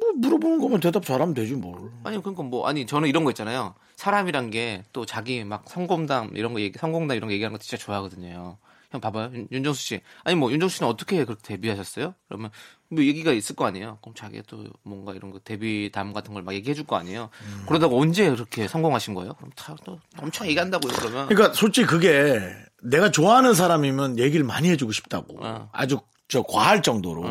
[0.01, 1.91] 뭐 물어보는 거면 대답 잘하면 되지, 뭘.
[2.05, 3.75] 아니 그러니까 뭐 아니 저는 이런 거 있잖아요.
[3.97, 7.77] 사람이란 게 또 자기 막 성공담 이런 거 얘기 성공담 이런 거 얘기하는 거 진짜
[7.85, 8.57] 좋아하거든요.
[8.93, 9.31] 형 봐봐요.
[9.35, 10.01] 윤- 윤정수 씨.
[10.23, 12.15] 아니 뭐 윤정수 씨는 어떻게 그렇게 데뷔하셨어요?
[12.29, 12.51] 그러면
[12.91, 13.99] 뭐 얘기가 있을 거 아니에요.
[14.03, 17.31] 그럼 자기가 또 뭔가 이런 거 데뷔담 같은 걸 막 얘기해 줄 거 아니에요.
[17.47, 17.65] 음.
[17.67, 19.33] 그러다가 언제 그렇게 성공하신 거예요?
[19.35, 20.93] 그럼 다 또 엄청 얘기한다고요.
[20.99, 22.39] 그러면 그러니까 솔직히 그게
[22.83, 25.39] 내가 좋아하는 사람이면 얘기를 많이 해 주고 싶다고.
[25.45, 25.71] 어.
[25.73, 27.25] 아주 저 과할 정도로.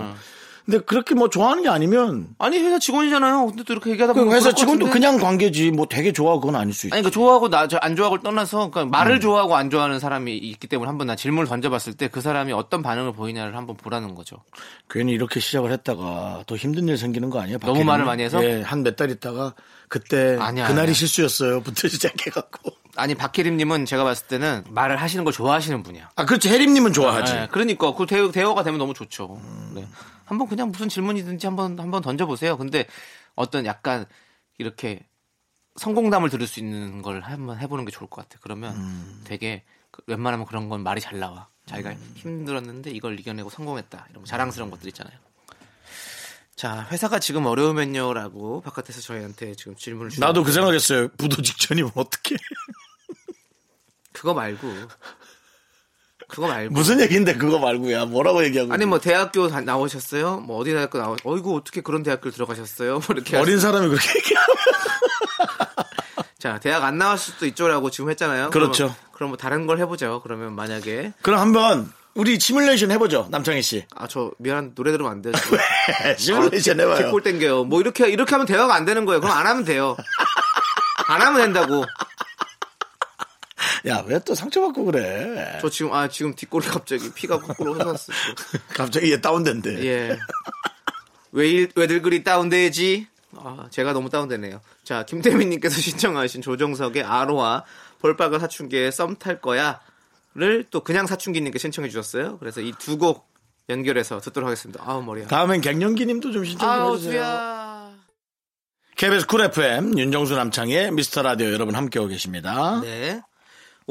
[0.66, 3.48] 근데 그렇게 뭐 좋아하는 게 아니면 아니 회사 직원이잖아요.
[3.48, 4.90] 근데 또 이렇게 얘기하다 그 보면 회사 직원도.
[4.92, 6.94] 그냥 관계지 뭐 되게 좋아하고 그건 아닐 수 있지.
[6.94, 9.20] 아니, 그 좋아하고 나, 저안 좋아하고를 떠나서, 그러니까 말을 음.
[9.22, 13.14] 좋아하고 안 좋아하는 사람이 있기 때문에 한번 나 질문을 던져봤을 때 그 사람이 어떤 반응을
[13.14, 14.38] 보이냐를 한번 보라는 거죠.
[14.90, 17.58] 괜히 이렇게 시작을 했다가 더 힘든 일 생기는 거 아니에요?
[17.60, 17.84] 너무?
[17.84, 18.44] 말을 많이 해서?
[18.44, 19.54] 예, 한 몇 달 있다가
[19.88, 20.94] 그때 아니야, 그날이 아니야.
[20.94, 21.62] 실수였어요.
[21.62, 22.72] 부터 시작해갖고.
[22.98, 26.10] 아니, 박혜림님은 제가 봤을 때는 말을 하시는 걸 좋아하시는 분이야.
[26.16, 26.50] 아, 그렇지.
[26.50, 27.34] 혜림님은 좋아하지.
[27.34, 29.40] 네, 그러니까 그 대화, 대화가 되면 너무 좋죠.
[29.74, 29.86] 네.
[30.32, 32.58] 한번 그냥 무슨 질문이든지 한번 한번 던져보세요.
[32.58, 32.88] 근데
[33.36, 34.06] 어떤 약간
[34.58, 35.06] 이렇게
[35.76, 38.40] 성공담을 들을 수 있는 걸 한번 해보는 게 좋을 것 같아.
[38.42, 38.74] 그러면
[39.26, 41.50] 되게 그 웬만하면 그런 건 말이 잘 나와.
[41.66, 44.08] 자기가 힘들었는데 이걸 이겨내고 성공했다.
[44.10, 45.18] 이런 거 자랑스러운 것들 있잖아요.
[46.56, 51.10] 자, 회사가 지금 어려우면요라고 바깥에서 저희한테 지금 질문을 나도 그 생각했어요.
[51.18, 52.38] 부도 직전이면 어떡해.
[54.14, 54.68] 그거 말고
[56.32, 58.06] 그거 말고 무슨 얘기인데 그거 말고야.
[58.06, 58.74] 뭐라고 얘기하고.
[58.74, 60.38] 아니 뭐 대학교 다- 나오셨어요?
[60.40, 61.16] 뭐 어디 대학교 나오?
[61.24, 62.94] 어이구 어떻게 그런 대학교 들어가셨어요?
[62.94, 64.48] 뭐 이렇게 어린 사람이 그렇게 얘기하면.
[66.40, 68.50] 자 대학 안 나왔을 수도 있죠라고 지금 했잖아요.
[68.50, 68.86] 그렇죠.
[68.86, 70.22] 그러면, 그럼 뭐 다른 걸 해보죠.
[70.24, 73.28] 그러면 만약에 그럼 한번 우리 시뮬레이션 해보죠.
[73.30, 73.86] 남창희 씨.
[73.96, 75.34] 아 저 미안 노래 들으면 안 돼요.
[76.18, 76.98] 시뮬레이션 아, 해봐요.
[77.06, 77.66] 개꼴 땡겨요.
[77.66, 79.22] 뭐 이렇게 이렇게 하면 대화가 안 되는 거예요.
[79.22, 79.96] 그럼 안 하면 돼요.
[81.08, 81.84] 안 하면 된다고.
[83.88, 85.58] 야, 왜 또 상처받고 그래?
[85.62, 88.12] 저 지금 아 지금 뒷골이 갑자기 피가 거꾸로 흘렀어.
[88.76, 89.84] 갑자기 얘 다운된대.
[89.86, 90.18] 예.
[91.32, 93.08] 왜, 일- 왜들 그리 다운되지?
[93.38, 94.60] 아, 제가 너무 다운되네요.
[94.84, 97.64] 자, 김태민님께서 신청하신 조정석의 아로하
[98.00, 99.80] 볼빨간 사춘기의 썸탈 거야.
[100.36, 102.38] 를 또 그냥 사춘기님께 신청해 주셨어요.
[102.40, 103.30] 그래서 이 두 곡
[103.70, 104.84] 연결해서 듣도록 하겠습니다.
[104.86, 105.28] 아우 머리야.
[105.28, 107.92] 다음엔 갱년기님도 좀 신청 좀 아우 해주세요.
[108.98, 112.80] KBS 쿨 FM 윤정수 남창희의 미스터 라디오 여러분 함께하고 계십니다.
[112.82, 113.22] 네.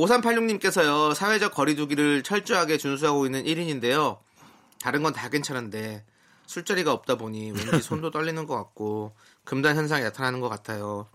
[0.07, 4.19] 5386님께서요, 사회적 거리두기를 철저하게 준수하고 있는 1인인데요.
[4.81, 6.05] 다른 건 다 괜찮은데,
[6.47, 11.09] 술자리가 없다 보니 왠지 손도 떨리는 것 같고, 금단 현상이 나타나는 것 같아요.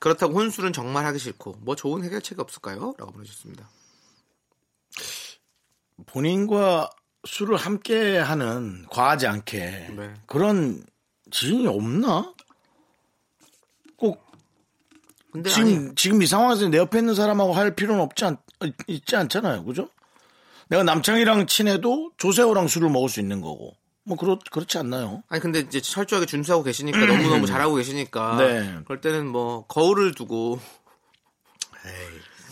[0.00, 2.94] 그렇다고 혼술은 정말 하기 싫고, 뭐 좋은 해결책이 없을까요?
[2.98, 3.68] 라고 보내주셨습니다.
[6.06, 6.90] 본인과
[7.26, 9.60] 술을 함께 하는 과하지 않게
[9.96, 10.14] 네.
[10.26, 10.84] 그런
[11.30, 12.34] 지인이 없나?
[13.96, 14.24] 꼭
[15.22, 18.36] 근데 지금 아니, 지금 이 상황에서 내 옆에 있는 사람하고 할 필요는 없지 않
[18.86, 19.88] 있지 않잖아요, 그죠?
[20.68, 25.22] 내가 남창이랑 친해도 조세호랑 술을 먹을 수 있는 거고 뭐 그렇 그렇지 않나요?
[25.28, 28.78] 아니 근데 이제 철저하게 준수하고 계시니까 너무 너무 잘하고 계시니까 네.
[28.84, 30.60] 그럴 때는 뭐 거울을 두고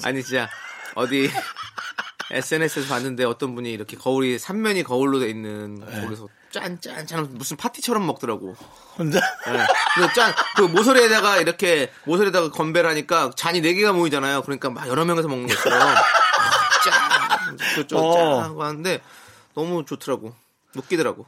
[0.03, 0.49] 아니 진짜
[0.95, 1.29] 어디
[2.31, 6.01] SNS에서 봤는데 어떤 분이 이렇게 거울이 삼면이 거울로 돼 있는 네.
[6.01, 8.55] 거기서 짠짠짠 무슨 파티처럼 먹더라고.
[8.97, 9.67] 혼자 네.
[9.95, 14.43] 그 짠, 그 모서리에다가 이렇게 모서리에다가 건배를 하니까 잔이 네 개가 모이잖아요.
[14.43, 15.81] 그러니까 막 여러 명에서 먹는 것처럼
[16.85, 18.13] 짠, 그쪽 어.
[18.15, 19.01] 짠 하고 하는데
[19.55, 20.35] 너무 좋더라고.
[20.77, 21.27] 웃기더라고.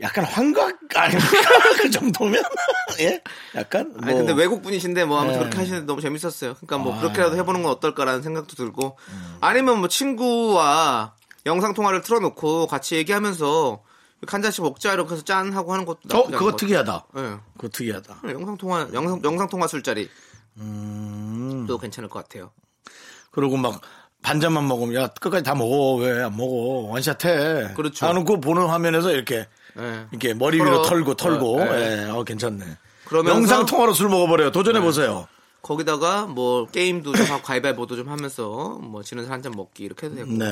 [0.00, 1.26] 약간 환각 아닌가
[1.82, 2.42] 그 정도면
[3.00, 3.20] 예
[3.56, 5.38] 약간 뭐 아니 근데 외국 분이신데 뭐 아무튼 네.
[5.40, 6.54] 그렇게 하시는데 너무 재밌었어요.
[6.54, 7.00] 그러니까 뭐 아.
[7.00, 9.38] 그렇게라도 해보는 건 어떨까라는 생각도 들고 음.
[9.40, 11.14] 아니면 뭐 친구와
[11.48, 13.82] 영상 통화를 틀어놓고 같이 얘기하면서
[14.26, 16.54] 한 잔씩 먹자 이렇게 해서 짠 하고 하는 것도 어 그거.
[16.56, 17.06] 특이하다.
[17.14, 17.36] 네.
[17.56, 18.20] 그거 특이하다.
[18.30, 20.08] 영상 통화 영상 영상 통화 술자리
[20.58, 21.64] 음.
[21.68, 22.50] 또 괜찮을 것 같아요.
[23.30, 23.80] 그리고 막
[24.22, 27.74] 반잔만 먹으면 야 끝까지 다 먹어 왜 안 먹어 원샷해.
[27.74, 28.06] 그렇죠.
[28.06, 30.06] 하는 거 보는 화면에서 이렇게 네.
[30.10, 30.82] 이렇게 머리 위로.
[30.82, 32.06] 털고 털고 어, 네.
[32.06, 32.64] 예, 어 괜찮네.
[33.06, 34.50] 그러면서- 영상 통화로 술 먹어버려요.
[34.50, 35.28] 도전해 보세요.
[35.62, 40.06] 거기다가 뭐 게임도 좀 하고 가위바위보도 좀 하면서 뭐 지는 사람 한 잔 먹기 이렇게
[40.06, 40.44] 해도 되고 네.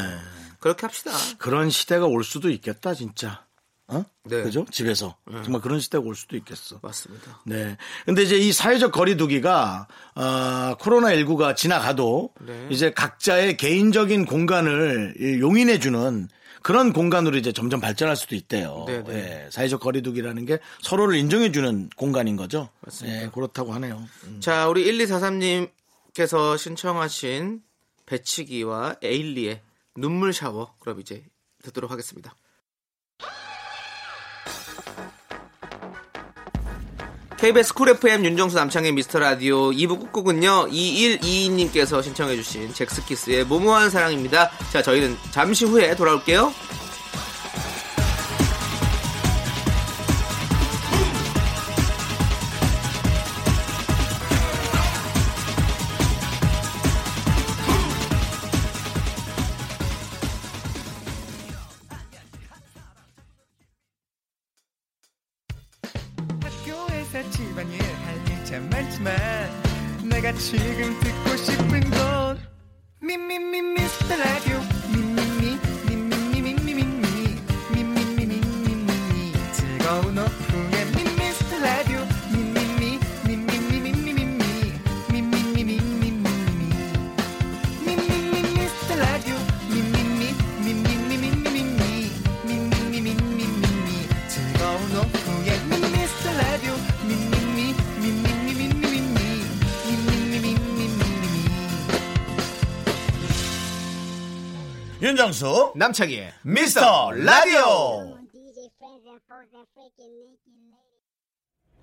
[0.60, 1.10] 그렇게 합시다.
[1.38, 3.44] 그런 시대가 올 수도 있겠다 진짜.
[3.88, 4.04] 어?
[4.24, 4.42] 네.
[4.42, 4.66] 그죠?
[4.70, 6.80] 집에서 정말 그런 시대가 올 수도 있겠어.
[6.82, 7.40] 맞습니다.
[7.44, 7.76] 네.
[8.04, 12.66] 근데 이제 이 사회적 거리두기가 어, 코로나 19가 지나가도 네.
[12.70, 16.28] 이제 각자의 개인적인 공간을 이 용인해 주는
[16.62, 18.86] 그런 공간으로 이제 점점 발전할 수도 있대요.
[18.88, 19.14] 네, 네.
[19.14, 22.70] 예, 사회적 거리두기라는 게 서로를 인정해 주는 공간인 거죠.
[22.80, 23.22] 맞습니다.
[23.22, 24.02] 예, 그렇다고 하네요.
[24.24, 24.40] 음.
[24.40, 27.62] 자, 우리 1243님께서 신청하신
[28.06, 29.60] 배치기와 에일리의
[29.96, 30.74] 눈물 샤워.
[30.78, 31.24] 그럼 이제
[31.62, 32.34] 듣도록 하겠습니다.
[37.38, 44.50] KBS 쿨 FM 윤정수 남창의 미스터 라디오 2부 끝곡은요 2122님께서 신청해주신 잭스키스의 모모한 사랑입니다.
[44.72, 46.50] 자 저희는 잠시 후에 돌아올게요.
[105.26, 108.16] 윤정수 남창희의 미스터 라디오.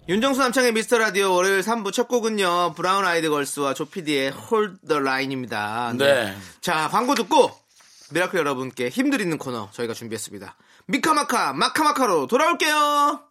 [0.08, 5.93] 윤정수 남창희의 미스터 라디오 월요일 3부 첫 곡은요 브라운 아이드 걸스와 조피디의 Hold the Line입니다.
[5.97, 6.34] 네.
[6.62, 7.51] 자 광고 듣고
[8.13, 10.56] 미라클 여러분께 힘들 있는 코너 저희가 준비했습니다.
[10.88, 13.23] 미카마카 마카마카로 돌아올게요.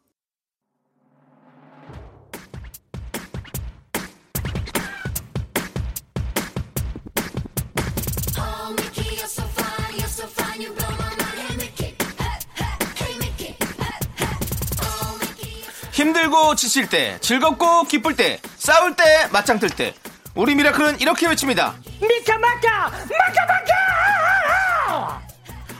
[16.02, 19.94] 힘들고 지칠 때, 즐겁고 기쁠 때, 싸울 때, 맞짱 뜰 때,
[20.34, 21.74] 우리 미라클은 이렇게 외칩니다.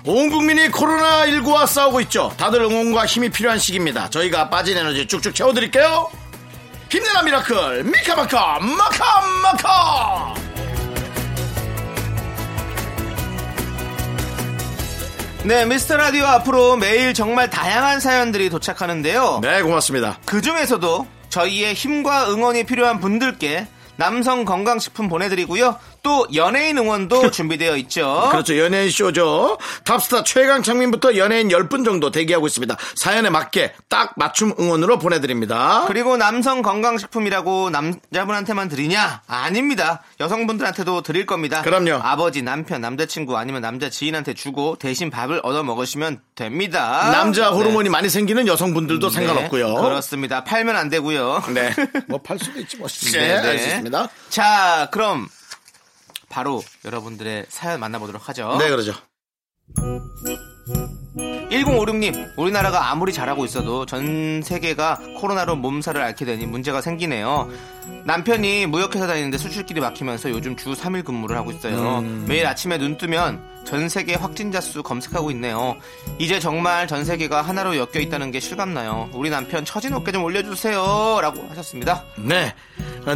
[0.05, 2.33] 온 국민이 코로나19와 싸우고 있죠.
[2.37, 4.11] 다들 응원과 힘이 필요한 시기입니다.
[4.11, 6.09] 저희가 빠진 에너지 쭉쭉 채워드릴게요.
[6.89, 10.35] 힘내라 미라클 미카마카 마카마카
[15.44, 19.40] 네, 미스터 라디오 앞으로 매일 정말 다양한 사연들이 도착하는데요.
[19.42, 20.18] 네 고맙습니다.
[20.24, 25.76] 그 중에서도 저희의 힘과 응원이 필요한 분들께 남성 건강식품 보내드리고요.
[26.03, 28.29] 또 연예인 응원도 준비되어 있죠.
[28.31, 28.59] 그렇죠.
[28.59, 29.59] 연예인 쇼죠.
[29.85, 32.77] 탑스타 최강 창민부터 연예인 10분 정도 대기하고 있습니다.
[32.97, 35.85] 사연에 맞게 딱 맞춤 응원으로 보내드립니다.
[35.87, 39.23] 그리고 남성 건강식품이라고 남자분한테만 드리냐?
[39.29, 40.03] 아닙니다.
[40.21, 41.62] 여성분들한테도 드릴 겁니다.
[41.62, 42.01] 그럼요.
[42.03, 47.11] 아버지, 남편, 남자친구 아니면 남자 지인한테 주고 대신 밥을 얻어 먹으시면 됩니다.
[47.12, 47.57] 남자 네.
[47.57, 49.75] 호르몬이 많이 생기는 여성분들도 네, 상관없고요.
[49.77, 50.43] 그렇습니다.
[50.45, 51.45] 팔면 안 되고요.
[51.55, 51.73] 네.
[52.09, 52.87] 뭐 팔 수도 있지 뭐.
[52.88, 53.49] 네, 네, 네.
[53.49, 54.09] 알겠습니다.
[54.29, 55.29] 자, 그럼
[56.33, 58.57] 바로 여러분들의 사연 만나보도록 하죠.
[58.59, 58.95] 네, 그러죠.
[61.16, 67.51] 1056님, 우리나라가 아무리 잘하고 있어도 전 세계가 코로나로 몸살을 앓게 되니 문제가 생기네요.
[68.05, 71.98] 남편이 무역회사 다니는데 수출길이 막히면서 요즘 주 3일 근무를 하고 있어요.
[71.98, 72.25] 음.
[72.29, 75.77] 매일 아침에 눈 뜨면 전 세계 확진자 수 검색하고 있네요.
[76.18, 79.11] 이제 정말 전 세계가 하나로 엮여 있다는 게 실감나요.
[79.12, 81.18] 우리 남편 처진 어깨 좀 올려주세요.
[81.20, 82.05] 라고 하셨습니다.
[82.16, 82.55] 네.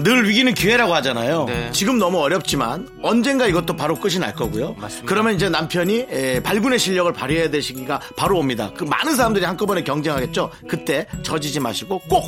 [0.02, 1.44] 늘 위기는 기회라고 하잖아요.
[1.46, 1.70] 네.
[1.72, 4.74] 지금 너무 어렵지만 언젠가 이것도 바로 끝이 날 거고요.
[4.78, 5.06] 맞습니다.
[5.08, 8.72] 그러면 이제 남편이 에, 발군의 실력을 발휘해야 될 시기 가 바로 옵니다.
[8.76, 10.50] 그 많은 사람들이 한꺼번에 경쟁하겠죠.
[10.68, 12.24] 그때 져지지 마시고 꼭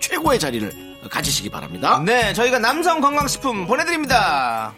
[0.00, 2.02] 최고의 자리를 가지시기 바랍니다.
[2.04, 4.74] 네, 저희가 남성 건강식품 보내드립니다.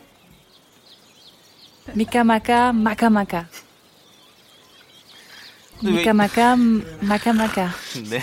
[1.95, 3.47] 미카마카 마카마카
[5.83, 6.57] 미카마카
[7.01, 7.71] 마카마카
[8.11, 8.21] 네.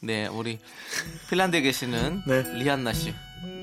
[0.00, 0.58] 네, 우리
[1.30, 2.42] 핀란드에 계시는 네.
[2.54, 3.14] 리안나 씨.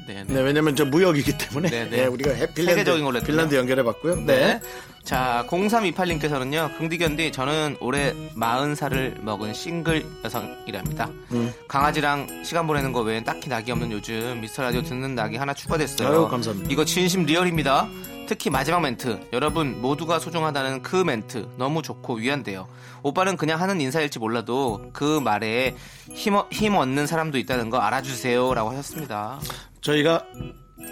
[0.08, 0.34] 네, 네.
[0.34, 1.98] 네, 왜냐면 저 무역이기 때문에 네, 네.
[1.98, 2.84] 네, 우리가 해- 핀란드.
[3.26, 4.16] 핀란드 연결해 봤고요.
[4.18, 4.24] 네.
[4.26, 4.62] 네.
[5.04, 11.10] 자, 0328님께서는요, 긍디견디, 저는 올해 40살을 먹은 싱글 여성이랍니다.
[11.32, 11.52] 음.
[11.68, 16.08] 강아지랑 시간 보내는 거 외엔 딱히 낙이 없는 요즘 미스터 라디오 듣는 낙이 하나 추가됐어요.
[16.08, 16.70] 아유, 감사합니다.
[16.72, 17.88] 이거 진심 real입니다.
[18.28, 19.20] 특히 마지막 멘트.
[19.34, 21.48] 여러분 모두가 소중하다는 그 멘트.
[21.58, 22.68] 너무 좋고 위안돼요.
[23.04, 25.76] 오빠는 그냥 하는 인사일지 몰라도 그 말에
[26.14, 28.54] 힘, 얻- 힘 얻는 사람도 있다는 거 알아주세요.
[28.54, 29.40] 라고 하셨습니다.
[29.82, 30.26] 저희가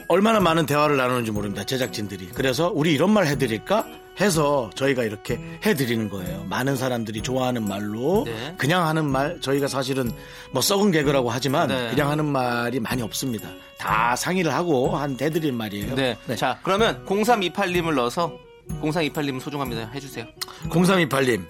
[0.08, 1.64] 얼마나 많은 대화를 나누는지 모릅니다.
[1.64, 2.30] 제작진들이.
[2.34, 3.86] 그래서 우리 이런 말 해드릴까?
[4.20, 6.44] 해서 저희가 이렇게 해드리는 거예요.
[6.50, 8.54] 많은 사람들이 좋아하는 말로 네.
[8.58, 10.12] 그냥 하는 말 저희가 사실은
[10.52, 11.90] 뭐 썩은 개그라고 하지만 네.
[11.90, 13.50] 그냥 하는 말이 많이 없습니다.
[13.78, 15.96] 다 상의를 하고 한 해드릴 말이에요.
[15.96, 16.18] 네.
[16.36, 18.34] 자, 그러면 0328님을 넣어서
[18.82, 19.90] 0328님 소중합니다.
[19.96, 20.26] 해주세요.
[20.68, 21.46] 0328님,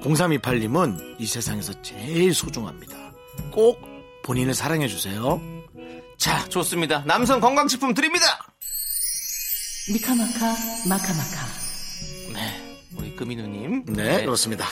[0.00, 2.96] 0328님은 이 세상에서 제일 소중합니다.
[3.50, 3.78] 꼭
[4.22, 5.38] 본인을 사랑해 주세요.
[6.18, 7.02] 자, 좋습니다.
[7.06, 8.24] 남성 건강식품 드립니다.
[9.92, 10.56] 미카마카
[10.88, 11.46] 마카마카
[12.32, 12.78] 네.
[12.96, 13.84] 우리 금인우님.
[13.88, 14.66] 네, 그렇습니다.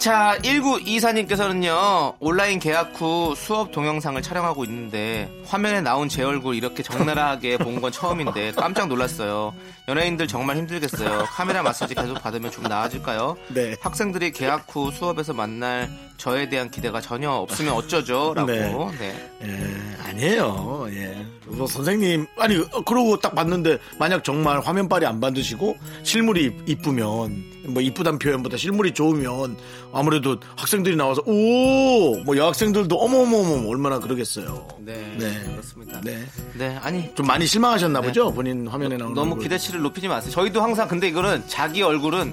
[0.00, 7.58] 자, 1924님께서는요, 온라인 계약 후 수업 동영상을 촬영하고 있는데, 화면에 나온 제 얼굴 이렇게 적나라하게
[7.58, 9.54] 본 건 처음인데, 깜짝 놀랐어요.
[9.88, 11.24] 연예인들 정말 힘들겠어요.
[11.28, 13.36] 카메라 마사지 계속 받으면 좀 나아질까요?
[13.48, 13.76] 네.
[13.82, 18.32] 학생들이 계약 후 수업에서 만날 저에 대한 기대가 전혀 없으면 어쩌죠?
[18.34, 18.50] 라고.
[18.50, 18.72] 네.
[18.98, 19.16] 네.
[19.44, 20.86] 예, 아니에요.
[20.92, 21.26] 예.
[21.52, 27.82] 뭐 선생님, 아니, 어, 그러고 딱 봤는데, 만약 정말 화면빨이 안 받으시고, 실물이 이쁘면, 뭐,
[27.82, 29.56] 이쁘단 표현보다 실물이 좋으면,
[29.92, 32.16] 아무래도 학생들이 나와서, 오!
[32.24, 34.66] 뭐, 여학생들도 어머머머, 얼마나 그러겠어요.
[34.78, 35.16] 네.
[35.18, 35.44] 네.
[35.50, 36.00] 그렇습니다.
[36.02, 36.24] 네.
[36.54, 37.14] 네, 아니.
[37.14, 38.32] 좀 많이 실망하셨나 보죠?
[38.32, 39.14] 본인 화면에 나오는.
[39.14, 39.44] 너무 얼굴.
[39.44, 40.30] 기대치를 높이지 마세요.
[40.32, 42.32] 저희도 항상 근데 이거는 자기 얼굴은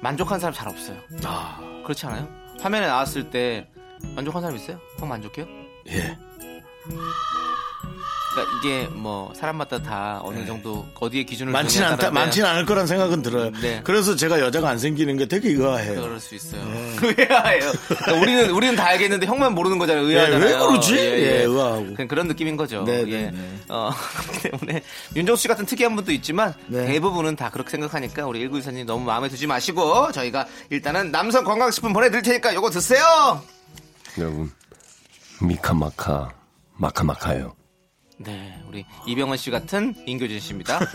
[0.00, 0.96] 만족한 사람 잘 없어요.
[1.24, 2.28] 아, 그렇지 않아요?
[2.60, 3.68] 화면에 나왔을 때
[4.14, 4.78] 만족한 사람 있어요?
[4.98, 5.46] 형 만족해요?
[5.88, 6.16] 예.
[8.34, 11.58] 그러니까 이게 뭐 사람마다 다 어느 정도 어디에 기준을 네.
[11.58, 12.10] 많진 않다.
[12.10, 13.50] 많진 않을 거란 생각은 들어요.
[13.62, 13.80] 네.
[13.84, 16.02] 그래서 제가 여자가 안 생기는 게 되게 의아해요.
[16.02, 16.64] 그럴 수 있어요.
[16.64, 16.96] 네.
[17.18, 17.72] 의아해요.
[17.88, 20.04] 그러니까 우리는 우리는 다 알겠는데 형만 모르는 거잖아요.
[20.06, 20.44] 의아하잖아요.
[20.44, 20.96] 왜 그러지?
[20.96, 21.94] 예, 의아하고.
[21.94, 22.82] 그냥 그런 느낌인 거죠.
[22.84, 23.30] 네, 네, 예.
[23.30, 23.60] 네.
[23.68, 23.90] 어,
[24.28, 24.82] 그렇기 때문에
[25.14, 26.86] 윤정수 씨 같은 특이한 분도 있지만 네.
[26.86, 32.22] 대부분은 다 그렇게 생각하니까 우리 1924님 너무 마음에 두지 마시고 저희가 일단은 남성 건강식품 보내드릴
[32.22, 33.42] 테니까 요거 드세요.
[34.18, 34.50] 여러분
[35.40, 36.32] 미카마카
[36.76, 37.54] 마카마카요.
[38.24, 40.80] 네, 우리 이병헌 씨 같은 임교진 씨입니다.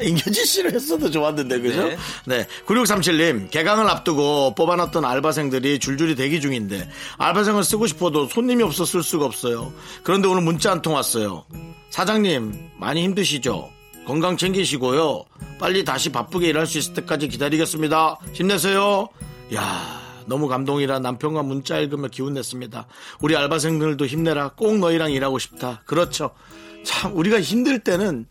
[0.00, 1.88] 인견지 씨를 했어도 좋았는데, 그죠?
[1.88, 1.96] 네.
[2.26, 2.46] 네.
[2.66, 9.24] 9637님, 개강을 앞두고 뽑아놨던 알바생들이 줄줄이 대기 중인데, 알바생을 쓰고 싶어도 손님이 없어 쓸 수가
[9.24, 9.72] 없어요.
[10.02, 11.44] 그런데 오늘 문자 한 통 왔어요.
[11.90, 13.70] 사장님, 많이 힘드시죠?
[14.04, 15.24] 건강 챙기시고요.
[15.60, 18.18] 빨리 다시 바쁘게 일할 수 있을 때까지 기다리겠습니다.
[18.32, 19.08] 힘내세요.
[19.54, 22.86] 야 너무 감동이라 남편과 문자 읽으며 기운 냈습니다.
[23.20, 24.50] 우리 알바생들도 힘내라.
[24.56, 25.82] 꼭 너희랑 일하고 싶다.
[25.86, 26.30] 그렇죠.
[26.84, 28.26] 참, 우리가 힘들 때는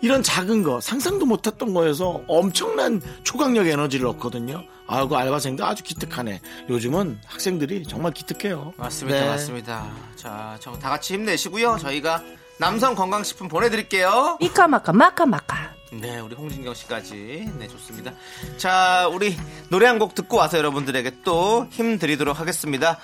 [0.00, 4.62] 이런 작은 거, 상상도 못했던 거에서 엄청난 초강력 에너지를 얻거든요.
[4.86, 6.40] 아, 그 알바생들 아주 기특하네.
[6.70, 8.72] 요즘은 학생들이 정말 기특해요.
[8.76, 9.26] 맞습니다, 네.
[9.26, 9.86] 맞습니다.
[10.16, 11.78] 자, 저 다 같이 힘내시고요.
[11.80, 12.22] 저희가
[12.58, 14.36] 남성 건강식품 보내드릴게요.
[14.40, 17.50] 미카마카 마카마카 네, 우리 홍진경 씨까지.
[17.58, 18.12] 네, 좋습니다.
[18.58, 19.34] 자, 우리
[19.70, 22.98] 노래 한 곡 듣고 와서 여러분들에게 또 힘 드리도록 하겠습니다.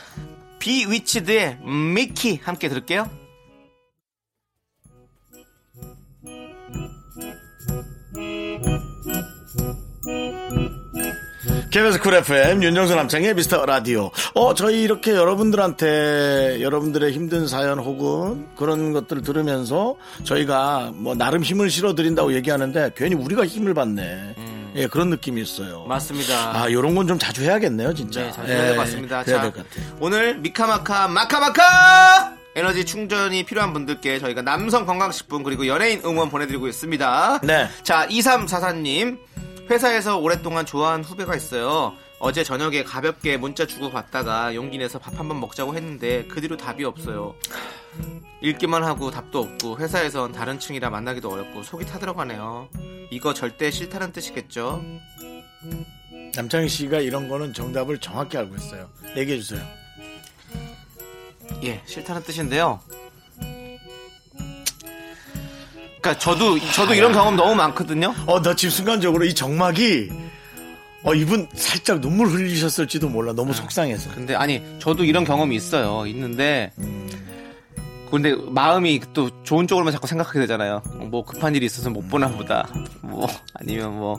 [0.58, 3.08] 비위치드의 미키 함께 들을게요.
[11.74, 14.12] KBS Cool FM 윤정수 남창희의 미스터 라디오.
[14.34, 21.70] 어 저희 이렇게 여러분들한테 여러분들의 힘든 사연 혹은 그런 것들을 들으면서 저희가 뭐 나름 힘을
[21.70, 24.36] 실어 드린다고 얘기하는데 괜히 우리가 힘을 받네.
[24.76, 25.84] 예 그런 느낌이 있어요.
[25.88, 26.56] 맞습니다.
[26.62, 28.22] 아 요런 건 좀 자주 해야겠네요 진짜.
[28.22, 29.24] 네, 자주 같습니다.
[29.24, 29.52] 그래야 자.
[29.98, 37.40] 오늘 미카마카 마카마카 에너지 충전이 필요한 분들께 저희가 남성 건강식품 그리고 연예인 응원 보내드리고 있습니다.
[37.42, 37.68] 네.
[37.82, 39.18] 자, 2344님.
[39.70, 41.94] 회사에서 오랫동안 좋아한 후배가 있어요.
[42.18, 46.84] 어제 저녁에 가볍게 문자 주고 받다가 용기 내서 밥 한번 먹자고 했는데 그 뒤로 답이
[46.84, 47.34] 없어요.
[48.40, 52.68] 읽기만 하고 답도 없고 회사에선 다른 층이라 만나기도 어렵고 속이 타들어가네요.
[53.10, 54.82] 이거 절대 싫다는 뜻이겠죠?
[56.34, 58.88] 남창희 씨가 이런 거는 정답을 정확히 알고 있어요.
[59.16, 59.64] 얘기해 주세요.
[61.62, 62.80] 예, 싫다는 뜻인데요.
[66.04, 68.14] 그러니까 저도 저도 이런 경험 너무 많거든요.
[68.26, 70.10] 어, 나 지금 순간적으로 이 정막이
[71.02, 73.32] 어, 이분 살짝 눈물 흘리셨을지도 몰라.
[73.32, 74.10] 너무 속상해서.
[74.14, 76.06] 근데 아니 저도 이런 경험이 있어요.
[76.06, 76.72] 있는데
[78.10, 80.82] 근데 마음이 또 좋은 쪽으로만 자꾸 생각하게 되잖아요.
[81.10, 82.68] 뭐 급한 일이 있어서 못 보나 보다.
[83.00, 84.18] 뭐 아니면 뭐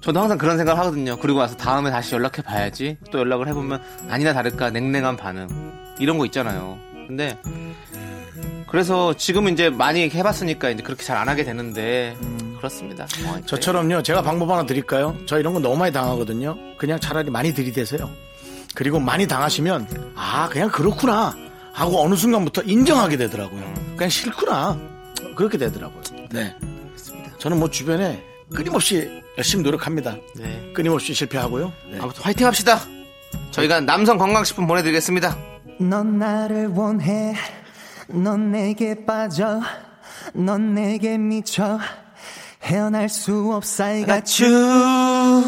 [0.00, 1.18] 저도 항상 그런 생각을 하거든요.
[1.18, 2.96] 그리고 와서 다음에 다시 연락해 봐야지.
[3.10, 5.46] 또 연락을 해보면 아니나 다를까 냉랭한 반응
[5.98, 6.78] 이런 거 있잖아요.
[7.06, 7.38] 근데
[8.68, 12.16] 그래서 지금은 이제 많이 해봤으니까 이제 그렇게 잘 안 하게 되는데
[12.56, 13.04] 그렇습니다.
[13.04, 14.02] 어, 이제 저처럼요.
[14.02, 15.16] 제가 방법 하나 드릴까요?
[15.26, 16.56] 저 이런 거 너무 많이 당하거든요.
[16.78, 18.08] 그냥 차라리 많이 들이대세요.
[18.74, 21.34] 그리고 많이 당하시면 아 그냥 그렇구나
[21.74, 23.74] 하고 어느 순간부터 인정하게 되더라고요.
[23.96, 24.78] 그냥 싫구나
[25.36, 26.02] 그렇게 되더라고요.
[26.30, 26.54] 네.
[27.38, 28.22] 저는 뭐 주변에
[28.54, 30.16] 끊임없이 열심히 노력합니다.
[30.36, 30.72] 네.
[30.74, 31.72] 끊임없이 실패하고요.
[31.90, 31.98] 네.
[32.00, 32.80] 아무튼 화이팅 합시다.
[33.50, 35.36] 저희가 남성 건강식품 보내드리겠습니다.
[35.78, 37.34] 넌 나를 원해
[38.12, 39.60] 넌 내게 빠져
[40.34, 41.78] 넌 내게 미쳐
[42.62, 45.42] 헤어날 수 없어 I got you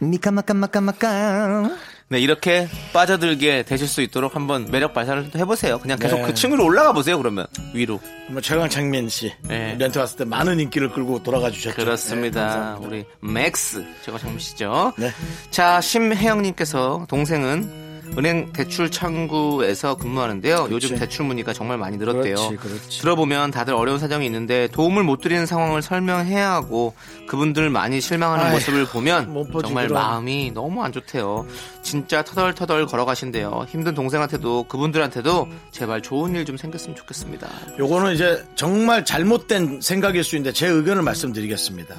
[0.00, 1.70] 미카마카마카마카
[2.08, 5.78] 네, 이렇게 빠져들게 되실 수 있도록 한번 매력 발산을 해보세요.
[5.78, 6.26] 그냥 계속 네.
[6.26, 7.46] 그 층으로 올라가 보세요, 그러면.
[7.72, 8.00] 위로.
[8.28, 9.72] 뭐 최강창민 씨 네.
[9.76, 11.74] 우리한테 왔을 때 많은 인기를 끌고 돌아가 주셨죠.
[11.74, 12.76] 그렇습니다.
[12.78, 12.86] 네.
[12.86, 13.82] 우리 맥스.
[14.04, 14.92] 제가 장미씨죠.
[14.98, 15.10] 네.
[15.50, 17.81] 자, 심혜영님께서 동생은
[18.18, 20.68] 은행 대출 창구에서 근무하는데요.
[20.70, 22.34] 요즘 대출 문의가 정말 많이 늘었대요.
[22.34, 23.00] 그렇지, 그렇지.
[23.00, 26.94] 들어보면 다들 어려운 사정이 있는데 도움을 못 드리는 상황을 설명해야 하고
[27.26, 30.02] 그분들 많이 실망하는 아휴, 모습을 보면 정말 그럼.
[30.02, 31.46] 마음이 너무 안 좋대요.
[31.82, 33.66] 진짜 터덜터덜 걸어가신대요.
[33.68, 37.48] 힘든 동생한테도 그분들한테도 제발 좋은 일 좀 생겼으면 좋겠습니다.
[37.78, 41.94] 요거는 이제 정말 잘못된 생각일 수 있는데 제 의견을 말씀드리겠습니다.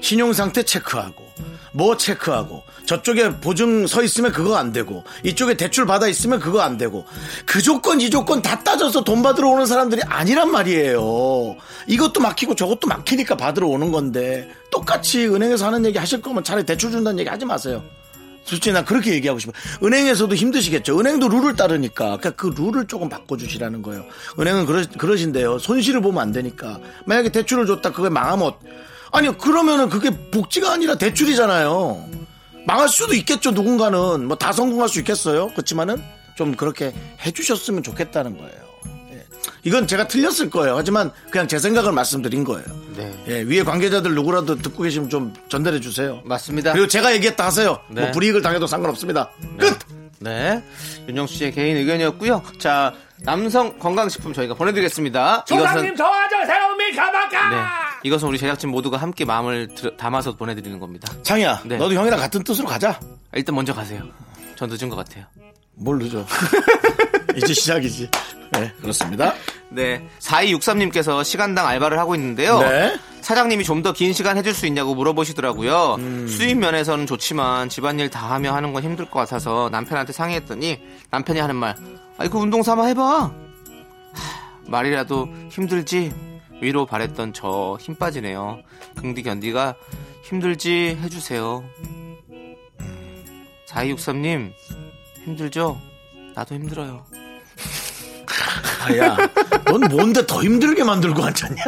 [0.00, 1.26] 신용 상태 체크하고
[1.72, 6.76] 뭐 체크하고 저쪽에 보증 서 있으면 그거 안 되고 이쪽에 대출 받아 있으면 그거 안
[6.76, 7.04] 되고
[7.46, 11.56] 그 조건 이 조건 다 따져서 돈 받으러 오는 사람들이 아니란 말이에요.
[11.86, 16.90] 이것도 막히고 저것도 막히니까 받으러 오는 건데 똑같이 은행에서 하는 얘기 하실 거면 차라리 대출
[16.90, 17.82] 준다는 얘기 하지 마세요.
[18.44, 19.54] 솔직히 난 그렇게 얘기하고 싶어요.
[19.82, 20.98] 은행에서도 힘드시겠죠.
[20.98, 22.16] 은행도 룰을 따르니까.
[22.16, 24.04] 그러니까 그 룰을 조금 바꿔주시라는 거예요.
[24.38, 25.58] 은행은 그러, 그러신데요.
[25.58, 26.80] 손실을 보면 안 되니까.
[27.04, 28.52] 만약에 대출을 줬다 그게 망하면
[29.12, 32.08] 아니요 그러면은 그게 복지가 아니라 대출이잖아요.
[32.66, 33.50] 망할 수도 있겠죠.
[33.52, 35.48] 누군가는 뭐 다 성공할 수 있겠어요.
[35.48, 36.02] 그렇지만은
[36.36, 36.92] 좀 그렇게
[37.24, 38.60] 해주셨으면 좋겠다는 거예요.
[39.12, 39.24] 예.
[39.64, 40.76] 이건 제가 틀렸을 거예요.
[40.76, 42.64] 하지만 그냥 제 생각을 말씀드린 거예요.
[42.96, 43.12] 네.
[43.28, 46.20] 예, 위에 관계자들 누구라도 듣고 계시면 좀 전달해 주세요.
[46.24, 46.72] 맞습니다.
[46.72, 47.80] 그리고 제가 얘기했다 하세요.
[47.90, 48.02] 네.
[48.02, 49.30] 뭐 불이익을 당해도 상관없습니다.
[49.58, 49.78] 끝.
[50.20, 50.62] 네.
[51.08, 52.42] 윤정수 씨의 개인 의견이었고요.
[52.58, 52.92] 자,
[53.24, 55.44] 남성 건강식품 저희가 보내드리겠습니다.
[55.50, 57.56] 이것은 도와주세요 미카마카 네.
[58.04, 61.12] 이것은 우리 제작진 모두가 함께 마음을 들- 담아서 보내드리는 겁니다.
[61.22, 61.76] 창이야, 네.
[61.76, 62.98] 너도 형이랑 같은 뜻으로 가자.
[63.34, 64.02] 일단 먼저 가세요.
[64.56, 65.24] 전 늦은 것 같아요.
[65.74, 66.24] 뭘 늦어?
[67.36, 68.10] 이제 시작이지.
[68.52, 69.34] 네, 그렇습니다.
[69.68, 70.04] 네.
[70.18, 72.58] 4263님께서 시간당 알바를 하고 있는데요.
[72.60, 72.98] 네.
[73.20, 75.96] 사장님이 좀 더 긴 시간 해줄 수 있냐고 물어보시더라고요.
[75.98, 76.26] 음.
[76.26, 80.80] 수입 면에서는 좋지만 집안일 다 하며 하는 건 힘들 것 같아서 남편한테 상의했더니
[81.10, 81.76] 남편이 하는 말,
[82.20, 83.02] 아이 그 운동 삼아 해봐.
[83.02, 83.32] 하,
[84.66, 86.12] 말이라도 힘들지
[86.60, 88.60] 위로 바랬던 저 힘 빠지네요.
[88.96, 89.74] 긍디 견디가
[90.24, 91.64] 힘들지 해주세요.
[93.68, 94.52] 4263님
[95.24, 95.80] 힘들죠?
[96.34, 97.06] 나도 힘들어요.
[98.82, 99.16] 아야,
[99.64, 101.62] 넌 뭔데 더 힘들게 만들고 앉았냐?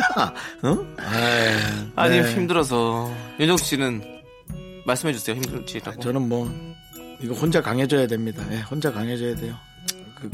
[0.65, 0.97] 응?
[0.99, 2.35] 아이, 아니 네.
[2.35, 4.03] 힘들어서 윤정수 씨는
[4.85, 6.01] 말씀해 주세요 힘들지라고.
[6.03, 6.51] 저는 뭐
[7.21, 8.45] 이거 혼자 강해져야 됩니다.
[8.51, 9.55] 예, 혼자 강해져야 돼요.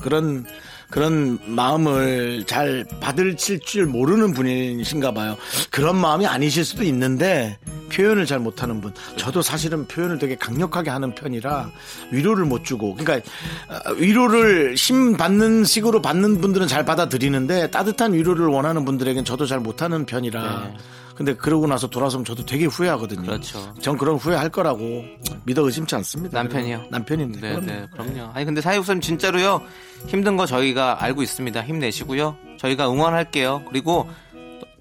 [0.01, 0.45] 그, 런
[0.91, 5.36] 그런 마음을 잘 받으실 줄 모르는 분이신가 봐요.
[5.70, 7.59] 그런 마음이 아니실 수도 있는데
[7.93, 8.93] 표현을 잘 못하는 분.
[9.16, 11.70] 저도 사실은 표현을 되게 강력하게 하는 편이라
[12.11, 13.30] 위로를 못 주고 그러니까
[13.68, 19.61] 어, 위로를 힘 받는 식으로 받는 분들은 잘 받아들이는데 따뜻한 위로를 원하는 분들에겐 저도 잘
[19.61, 20.72] 못하는 편이라
[21.19, 23.23] 근데 그러고 나서 돌아서면 저도 되게 후회하거든요.
[23.23, 23.75] 그렇죠.
[23.81, 25.03] 전 그런 후회할 거라고
[25.43, 26.41] 믿어 의심치 않습니다.
[26.41, 26.85] 남편이요?
[26.91, 27.41] 남편인데.
[27.41, 27.66] 네, 그럼요.
[27.66, 28.31] 네, 그럼요.
[28.35, 29.61] 아니 근데 사회복사님 진짜로요
[30.07, 31.61] 힘든 거 저희가 알고 있습니다.
[31.61, 32.37] 힘내시고요.
[32.61, 33.64] 저희가 응원할게요.
[33.69, 34.09] 그리고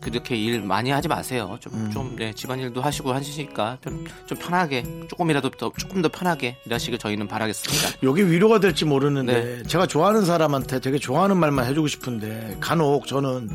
[0.02, 1.58] 그렇게 일 많이 하지 마세요.
[1.60, 1.92] 좀, 음.
[1.92, 7.28] 좀, 네, 집안일도 하시고 하시니까 좀, 좀 편하게, 조금이라도 더, 조금 더 편하게 일하시길 저희는
[7.28, 7.98] 바라겠습니다.
[8.04, 9.64] 요게 위로가 될지 모르는데 네.
[9.64, 13.50] 제가 좋아하는 사람한테 되게 좋아하는 말만 해주고 싶은데 간혹 저는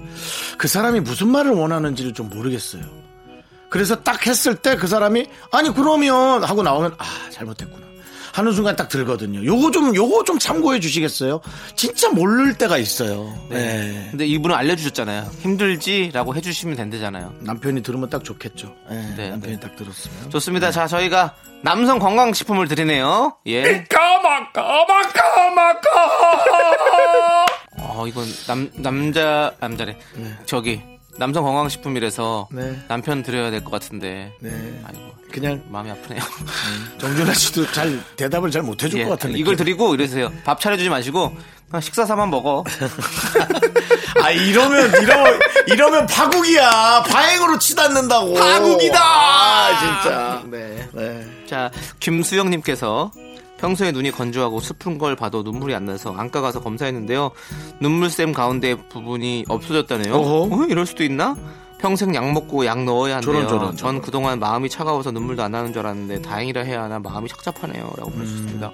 [0.59, 2.83] 그 사람이 무슨 말을 원하는지를 좀 모르겠어요.
[3.69, 7.87] 그래서 딱 했을 때 그 사람이 아니 그러면 하고 나오면 아 잘못했구나
[8.33, 9.45] 하는 순간 딱 들거든요.
[9.45, 11.41] 요거 좀 요거 좀 참고해 주시겠어요?
[11.77, 13.39] 진짜 모를 때가 있어요.
[13.51, 14.09] 네.
[14.11, 15.31] 근데 이분은 알려주셨잖아요.
[15.41, 17.35] 힘들지라고 해주시면 된대잖아요.
[17.41, 18.75] 남편이 들으면 딱 좋겠죠.
[18.89, 19.61] 네, 네, 남편이 네.
[19.61, 20.31] 딱 들었으면.
[20.31, 20.71] 좋습니다.
[20.71, 23.37] 자, 저희가 남성 건강식품을 드리네요.
[23.47, 23.85] 예.
[27.79, 29.97] 어, 이건 남, 남자, 남자래.
[30.47, 30.81] 저기,
[31.19, 32.79] 남성 건강식품이라서 네.
[32.89, 34.33] 남편 드려야 될 것 같은데.
[34.41, 34.51] 네.
[34.85, 36.21] 아이고, 그냥 마음이 아프네요.
[36.99, 39.41] 정준하 씨도 잘 대답을 잘 못 해줄 예, 것 같은 느낌.
[39.43, 40.33] 이걸 드리고 이러세요.
[40.45, 41.35] 밥 차려주지 마시고,
[41.69, 42.65] 그냥 식사 사만 먹어.
[44.23, 47.03] 아 이러면 이러면 이러면 파국이야.
[47.09, 48.35] 파행으로 치닫는다고.
[48.35, 48.99] 파국이다!
[49.03, 50.43] 아, 진짜.
[50.51, 50.89] 네.
[50.93, 51.27] 네.
[51.47, 53.11] 자, 김수영님께서
[53.63, 57.31] 평소에 눈이 건조하고 슬픈 걸 봐도 눈물이 안 나서 안과 가서 검사했는데요.
[57.81, 60.13] 눈물샘 가운데 부분이 없어졌다네요.
[60.13, 60.55] 어허.
[60.55, 61.37] 어, 이럴 수도 있나?
[61.79, 63.33] 평생 약 먹고 약 넣어야 한대요.
[63.33, 64.03] 저런, 저런, 전 저런.
[64.03, 67.85] 그동안 마음이 차가워서 눈물도 안 나는 줄 알았는데 다행이라 해야 하나 마음이 착잡하네요.
[67.97, 68.15] 라고 음.
[68.15, 68.73] 보내주셨습니다.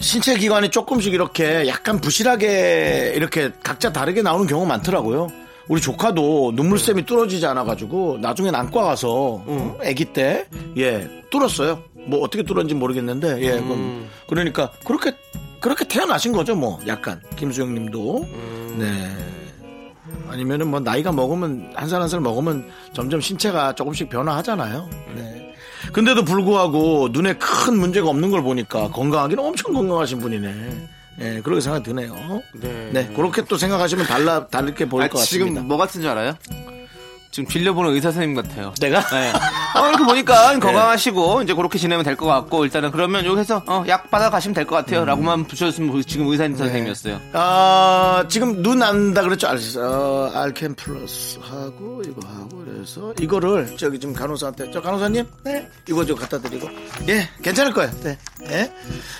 [0.00, 5.28] 신체 기관이 조금씩 이렇게 약간 부실하게 이렇게 각자 다르게 나오는 경우가 많더라고요.
[5.68, 10.46] 우리 조카도 눈물샘이 뚫어지지 않아가지고 나중엔 안과 가서 어, 아기 때
[10.76, 11.82] 예 뚫었어요.
[12.06, 15.12] 뭐 어떻게 뚫었는지 모르겠는데 예 그럼 그러니까 그렇게
[15.60, 18.28] 그렇게 태어나신 거죠 뭐 약간 김수영님도
[18.78, 19.08] 네
[20.28, 24.88] 아니면은 뭐 나이가 먹으면 한 살 한 살 먹으면 점점 신체가 조금씩 변화하잖아요.
[25.14, 25.54] 네.
[25.92, 30.88] 근데도 불구하고 눈에 큰 문제가 없는 걸 보니까 건강하기는 엄청 건강하신 분이네.
[31.20, 32.14] 예, 그렇게 생각이 드네요.
[32.54, 32.90] 네.
[32.92, 35.50] 네, 그렇게 또 생각하시면 달라 다르게 보일 아, 것 같습니다.
[35.50, 36.34] 지금 뭐 같은 줄 알아요?
[37.32, 38.74] 지금 빌려보는 의사 선생님 같아요.
[38.78, 39.32] 내가 네.
[39.74, 44.10] 어, 이렇게 보니까 건강하시고 이제 그렇게 지내면 될 것 같고 일단은 그러면 여기서 어, 약
[44.10, 45.06] 받아 가시면 될 것 같아요.
[45.06, 47.20] 라고만 붙여줬으면 지금 의사 선생님이었어요.
[47.32, 49.48] 아, 지금 눈 안다 그랬죠?
[49.48, 55.66] 알, 어, 알캔 플러스 하고 이거 하고 그래서 이거를 저기 지금 간호사한테 저 간호사님 네
[55.88, 56.68] 이거 좀 갖다 드리고
[57.08, 57.90] 예 괜찮을 거예요.
[58.02, 58.18] 네.
[58.50, 58.72] 예.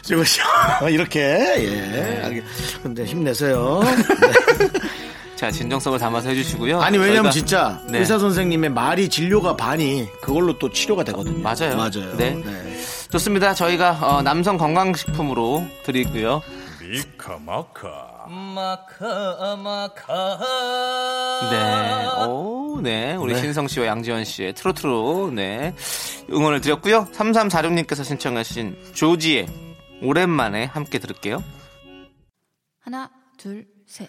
[0.03, 0.23] 지금
[0.91, 2.21] 이렇게 예.
[2.25, 2.45] 알겠.
[2.83, 3.81] 근데 힘내세요.
[3.83, 4.69] 네.
[5.43, 6.81] 자 진정성을 담아서 해주시고요.
[6.81, 7.99] 아니 왜냐면 진짜 네.
[7.99, 11.43] 의사 선생님의 말이 진료가 반이 그걸로 또 치료가 되거든요.
[11.43, 11.77] 맞아요.
[11.77, 12.17] 맞아요.
[12.17, 12.41] 네.
[13.11, 13.53] 좋습니다.
[13.53, 16.43] 저희가 어, 남성 건강식품으로 드리고요.
[21.51, 25.75] 네, 오, 네, 우리 신성 씨와 양지원 씨의 트로트로 네
[26.31, 27.09] 응원을 드렸고요.
[27.13, 29.49] 3346님께서 신청하신 조지의
[30.03, 31.43] 오랜만에 함께 들을게요.
[32.79, 34.09] 하나, 둘, 셋.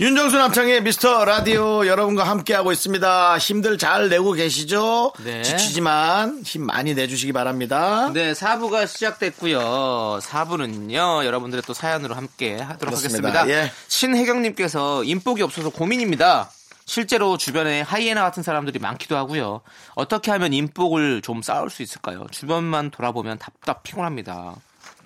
[0.00, 5.42] 윤정수 남창희의 미스터 라디오 여러분과 함께하고 있습니다 힘들 잘 내고 계시죠 네.
[5.42, 10.18] 지치지만 힘 많이 내주시기 바랍니다 네, 4부가 시작됐고요.
[10.20, 13.28] 4부는요, 여러분들의 또 사연으로 함께 하도록 그렇습니다.
[13.28, 13.48] 하겠습니다.
[13.48, 13.70] 예.
[13.88, 16.50] 신혜경님께서 인복이 없어서 고민입니다.
[16.86, 19.62] 실제로 주변에 하이에나 같은 사람들이 많기도 하고요.
[19.94, 22.26] 어떻게 하면 인복을 좀 쌓을 수 있을까요?
[22.30, 24.56] 주변만 돌아보면 답답 피곤합니다.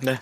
[0.00, 0.18] 네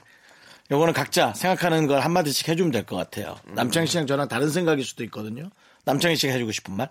[0.70, 5.04] 요거는 각자 생각하는 걸 한마디씩 해주면 될 것 같아요 남창희 씨랑 저랑 다른 생각일 수도
[5.04, 5.50] 있거든요
[5.84, 6.90] 남창희 씨가 해주고 싶은 말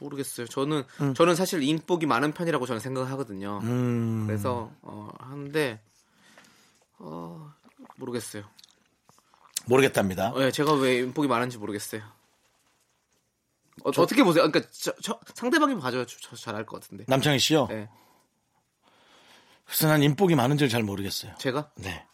[0.00, 0.46] 모르겠어요.
[0.46, 1.14] 저는 음.
[1.14, 3.60] 저는 사실 인복이 많은 편이라고 저는 생각하거든요.
[4.26, 5.80] 그래서 어, 하는데
[6.98, 7.52] 어,
[7.96, 8.44] 모르겠어요.
[9.66, 12.02] 모르겠답니다 네, 제가 왜 인복이 많은지 모르겠어요.
[13.82, 14.48] 어, 떻게 보세요?
[14.48, 17.04] 그러니까 저, 저- 상대방이 봐줘야 저잘알것 같은데.
[17.08, 17.88] 남창희 씨요 네,
[19.66, 22.04] 그래서 난 인복이 많은지를 잘 모르겠어요 제가 네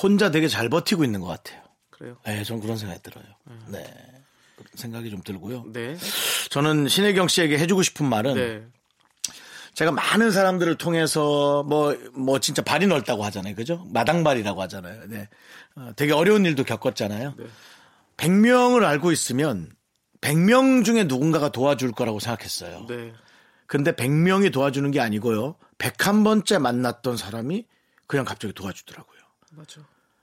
[0.00, 1.66] 혼자 되게 잘 버티고 있는 것 같아요
[1.98, 2.16] 그래요.
[2.26, 3.24] 네, 전 그런 생각이 들어요.
[3.68, 3.82] 네.
[4.56, 5.64] 그런 생각이 좀 들고요.
[5.72, 5.96] 네,
[6.50, 8.66] 저는 신혜경 씨에게 해주고 싶은 말은 네,
[9.74, 13.54] 제가 많은 사람들을 통해서 뭐, 뭐 진짜 발이 넓다고 하잖아요.
[13.54, 13.86] 그죠?
[13.92, 15.02] 마당발이라고 하잖아요.
[15.08, 15.28] 네.
[15.74, 17.34] 어, 되게 어려운 일도 겪었잖아요.
[18.16, 19.70] 100명을 알고 있으면
[20.20, 22.86] 100명 중에 누군가가 도와줄 거라고 생각했어요.
[22.88, 23.12] 네,
[23.66, 25.56] 근데 100명이 도와주는 게 아니고요.
[25.78, 27.66] 101번째 만났던 사람이
[28.06, 29.20] 그냥 갑자기 도와주더라고요.
[29.52, 29.80] 맞아.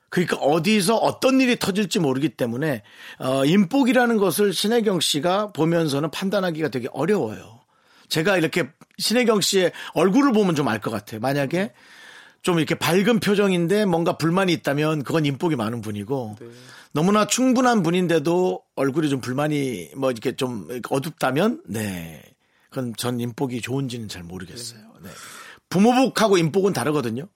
[0.09, 2.83] 그러니까 어디서 어떤 일이 터질지 모르기 때문에
[3.19, 7.61] 어, 인복이라는 것을 신혜경 씨가 보면서는 판단하기가 되게 어려워요.
[8.09, 11.19] 제가 이렇게 신혜경 씨의 얼굴을 보면 좀 알 것 같아요.
[11.19, 11.73] 만약에
[12.43, 16.35] 좀 이렇게 밝은 표정인데 뭔가 불만이 있다면 그건 인복이 많은 분이고
[16.91, 22.21] 너무나 충분한 분인데도 얼굴이 좀 불만이 뭐 이렇게 좀 어둡다면 네
[22.69, 24.81] 그건 전 인복이 좋은지는 잘 모르겠어요.
[25.01, 25.09] 네.
[25.73, 27.27] 부모복하고 인복은 다르거든요.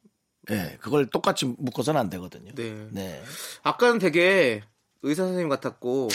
[0.48, 2.52] 네, 그걸 똑같이 묶어서는 안 되거든요.
[2.56, 2.88] 네.
[2.92, 3.24] 네.
[3.64, 4.62] 아까는 되게
[5.02, 6.10] 의사 선생님 같았고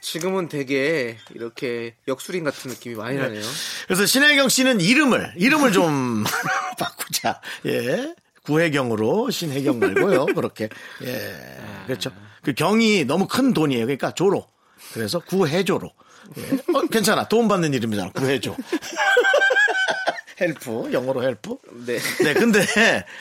[0.00, 3.42] 지금은 되게 이렇게 역술인 같은 느낌이 많이 나네요.
[3.86, 6.24] 그래서 신혜경 씨는 이름을 이름을 좀
[6.78, 7.40] 바꾸자.
[7.66, 8.14] 예.
[8.44, 10.26] 구혜경으로 신혜경 말고요.
[10.26, 10.68] 그렇게
[11.02, 11.34] 예.
[11.86, 12.10] 그렇죠.
[12.42, 13.86] 그 경이 너무 큰 돈이에요.
[13.86, 14.46] 그러니까 조로.
[14.92, 15.90] 그래서 구해조로.
[16.38, 16.42] 예.
[16.74, 17.26] 어, 괜찮아.
[17.28, 18.12] 도움 받는 이름이잖아.
[18.12, 18.54] 구해조.
[20.40, 21.56] help 영어로 help.
[21.86, 21.98] 네.
[22.22, 22.60] 네, 근데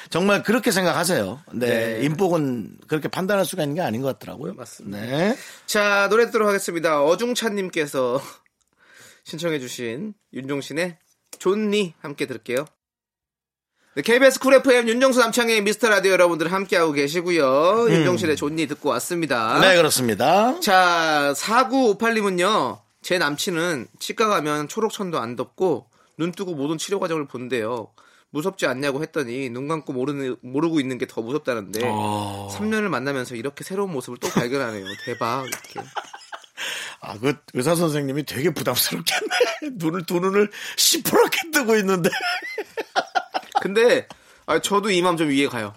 [0.09, 1.41] 정말 그렇게 생각하세요.
[1.53, 2.05] 네, 네.
[2.05, 4.53] 인복은 그렇게 판단할 수가 있는 게 아닌 것 같더라고요.
[4.53, 4.99] 맞습니다.
[4.99, 5.37] 네.
[5.65, 7.03] 자, 노래 듣도록 하겠습니다.
[7.03, 8.21] 어중찬님께서
[9.25, 10.97] 신청해주신 윤종신의
[11.39, 12.65] 좋니 함께 들을게요.
[13.95, 17.91] 네, KBS Cool FM 윤정수 남창희의 미스터 라디오 여러분들 함께하고 계시고요.
[17.91, 19.59] 윤종신의 좋니 듣고 왔습니다.
[19.59, 20.59] 네, 그렇습니다.
[20.61, 25.85] 자, 4958님은요, 제 남친은 치과 가면 초록천도 안 덮고
[26.17, 27.91] 눈 뜨고 모든 치료 과정을 본대요.
[28.29, 32.49] 무섭지 않냐고 했더니 눈 감고 모르는, 모르고 있는 게 더 무섭다는데 어.
[32.51, 34.85] 3년을 만나면서 이렇게 새로운 모습을 또 발견하네요.
[35.05, 35.45] 대박.
[35.45, 35.87] 이렇게.
[37.01, 39.29] 아, 그 의사 선생님이 되게 부담스럽겠네.
[39.73, 42.09] 눈을 두 눈을 시퍼렇게 뜨고 있는데.
[43.61, 44.07] 근데
[44.45, 45.73] 아, 저도 이 마음 좀 이해 가요.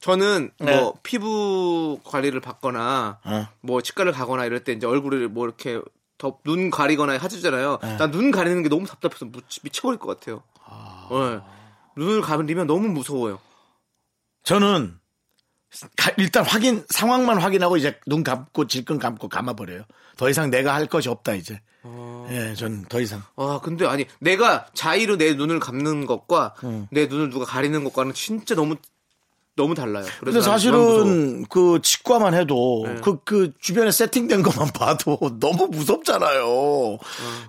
[0.00, 0.76] 저는 네.
[0.76, 3.48] 뭐 피부 관리를 받거나 어.
[3.60, 5.80] 뭐 치과를 가거나 이럴 때 이제 얼굴을 뭐 이렇게
[6.20, 7.78] 더눈 가리거나 해주잖아요.
[7.82, 7.96] 네.
[7.96, 10.42] 난눈 가리는 게 너무 답답해서 미치- 미쳐버릴 것 같아요.
[11.10, 11.40] 네.
[11.96, 13.40] 눈을 가리면 너무 무서워요.
[14.44, 14.98] 저는
[15.96, 19.82] 가- 일단 확인 상황만 확인하고 이제 눈 감고 질끈 감고 감아 버려요.
[20.16, 21.60] 더 이상 내가 할 것이 없다 이제.
[22.30, 23.22] 예, 전 더 이상.
[23.36, 26.54] 아 근데 아니 내가 자의로 내 눈을 감는 것과
[26.90, 28.76] 내 눈을 누가 가리는 것과는 진짜 너무
[29.60, 30.04] 너무 달라요.
[30.20, 30.40] 그래서 근데.
[30.40, 32.96] 사실은 그 치과만 해도 네.
[33.02, 36.44] 그, 그 주변에 세팅된 것만 봐도 너무 무섭잖아요.
[36.46, 36.98] 어.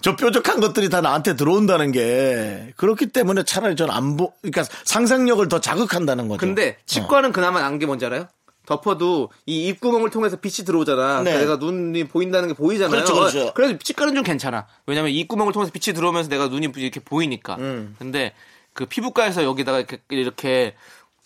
[0.01, 5.47] 저 뾰족한 것들이 다 나한테 들어온다는 게 그렇기 때문에 차라리 전 안 보, 그러니까 상상력을
[5.47, 6.39] 더 자극한다는 거죠.
[6.39, 8.28] 근데 치과는 그나마 난 게 뭔지 알아요?
[8.68, 11.24] 덮어도 이 입구멍을 통해서 빛이 들어오잖아.
[11.24, 11.39] 네.
[11.39, 12.91] 내가 눈이 보인다는 게 보이잖아요.
[13.03, 13.53] 그렇죠, 그렇죠.
[13.53, 14.68] 그래서 치과는 좀 괜찮아.
[14.86, 17.55] 왜냐면 이 입구멍을 통해서 빛이 들어오면서 내가 눈이 이렇게 보이니까.
[17.55, 17.95] 음.
[17.97, 18.34] 근데
[18.74, 20.76] 그 피부과에서 여기다가 이렇게, 이렇게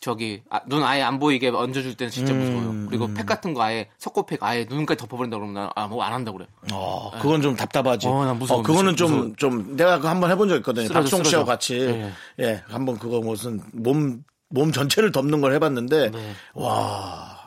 [0.05, 2.69] 저기 아, 눈 아예 안 보이게 얹어줄 때는 진짜 무서워요.
[2.69, 6.45] 음, 그리고 팩 같은 거 아예 석고팩 아예 눈까지 덮어버린다 그러면 난아뭐 안 한다 그래.
[6.71, 8.07] 어, 그건 좀 답답하지.
[8.07, 9.35] 어, 난 무서워, 그거는 무서워, 좀.
[9.35, 10.85] 좀, 내가 그거 한번 해본 적 있거든요.
[10.85, 11.45] 쓰러져, 씨하고 쓰러져.
[11.45, 11.79] 같이.
[11.79, 12.13] 예.
[12.37, 16.35] 예, 한번 그거 무슨 몸, 몸 전체를 덮는 걸 해봤는데, 네.
[16.53, 17.39] 와,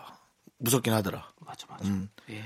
[0.59, 1.29] 무섭긴 하더라.
[1.47, 1.89] 맞아, 맞아.
[2.31, 2.43] 예.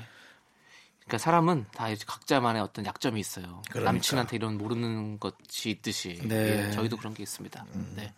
[0.99, 3.63] 그러니까 사람은 다 이제 각자만의 어떤 약점이 있어요.
[3.71, 3.91] 그러니까.
[3.91, 6.67] 남친한테 이런 모르는 것이 있듯이 네.
[6.67, 7.65] 예, 저희도 그런 게 있습니다.
[7.95, 8.13] 네.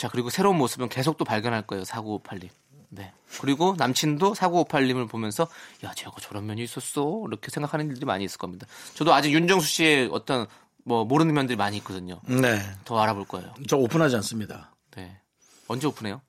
[0.00, 1.84] 자 그리고 새로운 모습은 계속 또 발견할 거예요.
[1.84, 2.48] 4958님.
[2.88, 3.12] 네.
[3.38, 5.46] 그리고 남친도 4958님을 보면서
[5.84, 8.66] 야 제가 저런 면이 있었어 이렇게 생각하는 일들이 많이 있을 겁니다.
[8.94, 10.46] 저도 아직 윤정수 씨의 어떤
[10.86, 12.18] 뭐 모르는 면들이 많이 있거든요.
[12.24, 12.62] 네.
[12.86, 13.52] 더 알아볼 거예요.
[13.68, 14.74] 저 오픈하지 않습니다.
[14.96, 15.18] 네.
[15.68, 16.22] 언제 오픈해요?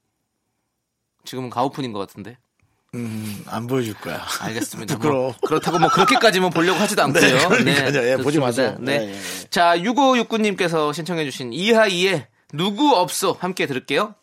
[1.23, 2.37] 지금은 가오픈인 것 같은데.
[2.93, 4.21] 음, 안 보여줄 거야.
[4.41, 4.95] 알겠습니다.
[4.99, 5.27] 부끄러워.
[5.27, 7.21] 뭐 그렇다고 뭐 그렇게까지만 보려고 하지도 않고요.
[7.21, 8.05] 네, 그러니까요.
[8.05, 8.45] 예, 보지 좋습니다.
[8.45, 8.75] 마세요.
[8.81, 8.99] 네.
[8.99, 9.47] 네, 예, 예.
[9.49, 14.15] 자, 6569님께서 신청해주신 이하이의 누구 없어 함께 들을게요.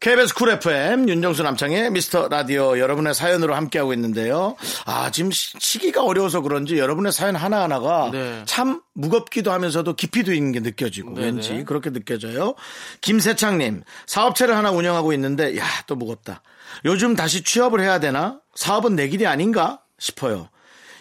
[0.00, 4.54] KBS Cool FM 윤정수 남창희의 미스터 라디오 여러분의 사연으로 함께하고 있는데요.
[4.84, 8.42] 아 지금 시- 시기가 어려워서 그런지 여러분의 사연 하나 하나가 네.
[8.44, 11.26] 참 무겁기도 하면서 깊이도 있는 게 느껴지고 네네.
[11.26, 12.54] 왠지 그렇게 느껴져요.
[13.00, 16.42] 김세창님 사업체를 하나 운영하고 있는데 야 또 무겁다.
[16.84, 18.40] 요즘 다시 취업을 해야 되나?
[18.56, 20.48] 사업은 내 길이 아닌가 싶어요.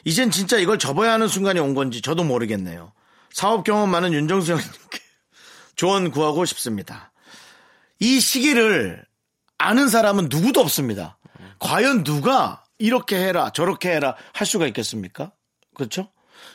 [0.05, 2.91] 이젠 진짜 이걸 접어야 하는 순간이 온 건지 저도 모르겠네요.
[3.31, 4.99] 사업 경험 많은 윤정수 형님께
[5.75, 7.11] 조언 구하고 싶습니다.
[7.99, 9.03] 이 시기를
[9.57, 11.17] 아는 사람은 누구도 없습니다.
[11.59, 15.31] 과연 누가 이렇게 해라 저렇게 해라 할 수가 있겠습니까?
[15.75, 16.09] 그렇죠?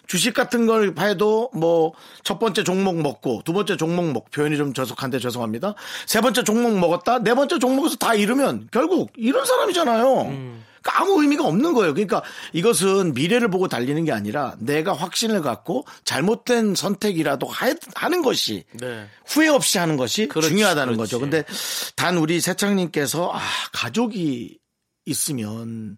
[0.07, 1.93] 주식 같은 걸 해도 뭐
[2.23, 5.75] 첫 번째 종목 먹고 두 번째 종목 먹 표현이 좀 저속한데 죄송합니다.
[6.07, 10.05] 세 번째 종목 먹었다 네 번째 종목에서 다 잃으면 결국 이런 사람이잖아요.
[10.25, 10.61] 그러니까
[10.91, 11.95] 아무 의미가 없는 거예요.
[11.95, 12.23] 그러니까
[12.53, 19.07] 이것은 미래를 보고 달리는 게 아니라 내가 확신을 갖고 잘못된 선택이라도 하- 하는 것이 네.
[19.27, 21.13] 후회 없이 하는 것이 그렇지, 중요하다는 그렇지.
[21.13, 21.21] 거죠.
[21.21, 21.45] 근데
[21.97, 23.41] 단 우리 세창님께서 아,
[23.73, 24.59] 가족이
[25.07, 25.97] 있으면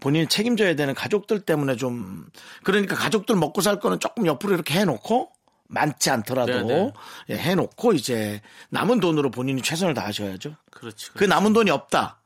[0.00, 2.26] 본인이 책임져야 되는 가족들 때문에 좀
[2.64, 5.30] 그러니까 가족들 먹고 살 거는 조금 옆으로 이렇게 해놓고
[5.68, 6.92] 많지 않더라도 네네.
[7.30, 10.54] 예, 해놓고 이제 남은 돈으로 본인이 최선을 다하셔야죠.
[10.70, 11.10] 그렇지.
[11.14, 12.20] 그 남은 돈이 없다.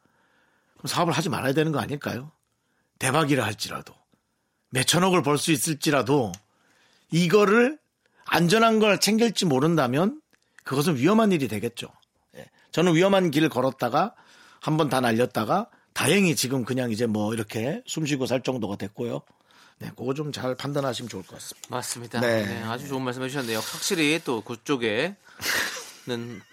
[0.81, 2.33] 그럼 사업을 하지 말아야 되는 거 아닐까요?
[2.99, 3.95] 대박이라 할지라도
[4.71, 6.33] 몇천억을 벌 수 있을지라도
[7.11, 7.79] 이거를
[8.25, 10.21] 안전한 걸 챙길지 모른다면
[10.65, 11.89] 그것은 위험한 일이 되겠죠.
[12.37, 12.47] 예.
[12.73, 14.15] 저는 위험한 길을 걸었다가
[14.61, 19.23] 한 번 다 날렸다가 다행히 지금 그냥 이제 뭐 이렇게 숨 쉬고 살 정도가 됐고요.
[19.79, 21.69] 네, 그거 좀 잘 판단하시면 좋을 것 같습니다.
[21.71, 22.21] 맞습니다.
[22.21, 22.45] 네.
[22.47, 23.59] 네, 아주 좋은 말씀 해주셨는데요.
[23.59, 25.17] 확실히 또 그쪽에는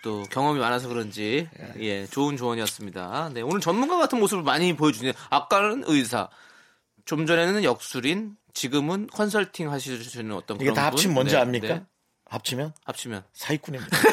[0.03, 1.47] 또 경험이 많아서 그런지
[1.79, 3.31] 예 좋은 조언이었습니다.
[3.33, 5.13] 네, 오늘 전문가 같은 모습을 많이 보여주네요.
[5.29, 6.29] 아까는 의사,
[7.05, 10.97] 좀 전에는 역술인, 지금은 컨설팅 하시는 어떤 이게 다 분?
[10.97, 11.67] 합치면 뭔지 네, 압니까?
[11.67, 11.83] 네.
[12.25, 13.97] 합치면 합치면 사기꾼입니다.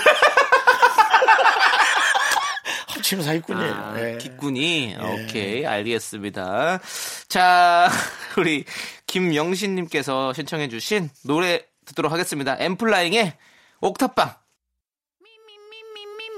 [2.89, 3.73] 합치면 사기꾼이에요.
[3.73, 4.19] 아, 예.
[4.19, 6.81] 기꾼이 오케이 알겠습니다.
[7.29, 7.91] 자
[8.39, 8.65] 우리
[9.07, 12.57] 김영신님께서 신청해주신 노래 듣도록 하겠습니다.
[12.59, 13.37] 엠플라잉의
[13.81, 14.44] 옥탑방.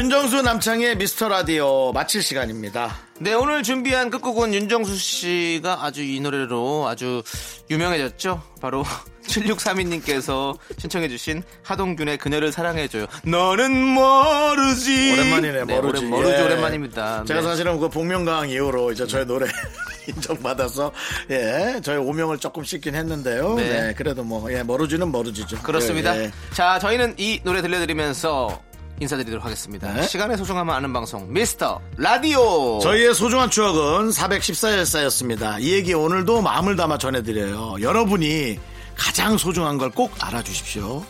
[0.00, 2.96] 윤정수 남창의 미스터 라디오 마칠 시간입니다.
[3.18, 7.22] 네, 오늘 준비한 끝곡은 윤정수 씨가 아주 이 노래로 아주
[7.68, 8.42] 유명해졌죠?
[8.62, 8.82] 바로
[9.28, 13.04] 7632님께서 신청해주신 하동균의 그녀를 사랑해줘요.
[13.24, 15.12] 너는 모르지.
[15.12, 15.98] 오랜만이네, 네, 모르지.
[16.06, 16.44] 오랜, 모르지, 예.
[16.44, 17.24] 오랜만입니다.
[17.26, 17.46] 제가 네.
[17.46, 19.48] 사실은 그 복면가왕 이후로 이제 저의 노래
[20.08, 20.92] 인정받아서
[21.30, 23.54] 예 저의 오명을 조금 씻긴 했는데요.
[23.56, 23.68] 네.
[23.68, 25.58] 네, 그래도 뭐 예, 모르지는 모르지죠.
[25.58, 26.16] 그렇습니다.
[26.16, 26.32] 예, 예.
[26.54, 28.69] 자, 저희는 이 노래 들려드리면서
[29.00, 29.92] 인사드리도록 하겠습니다.
[29.94, 30.02] 네.
[30.06, 32.78] 시간의 소중함을 아는 방송, 미스터 라디오.
[32.80, 35.60] 저희의 소중한 추억은 414일사였습니다.
[35.60, 37.76] 이 얘기 오늘도 마음을 담아 전해드려요.
[37.80, 38.58] 여러분이
[38.96, 41.02] 가장 소중한 걸 꼭 알아주십시오.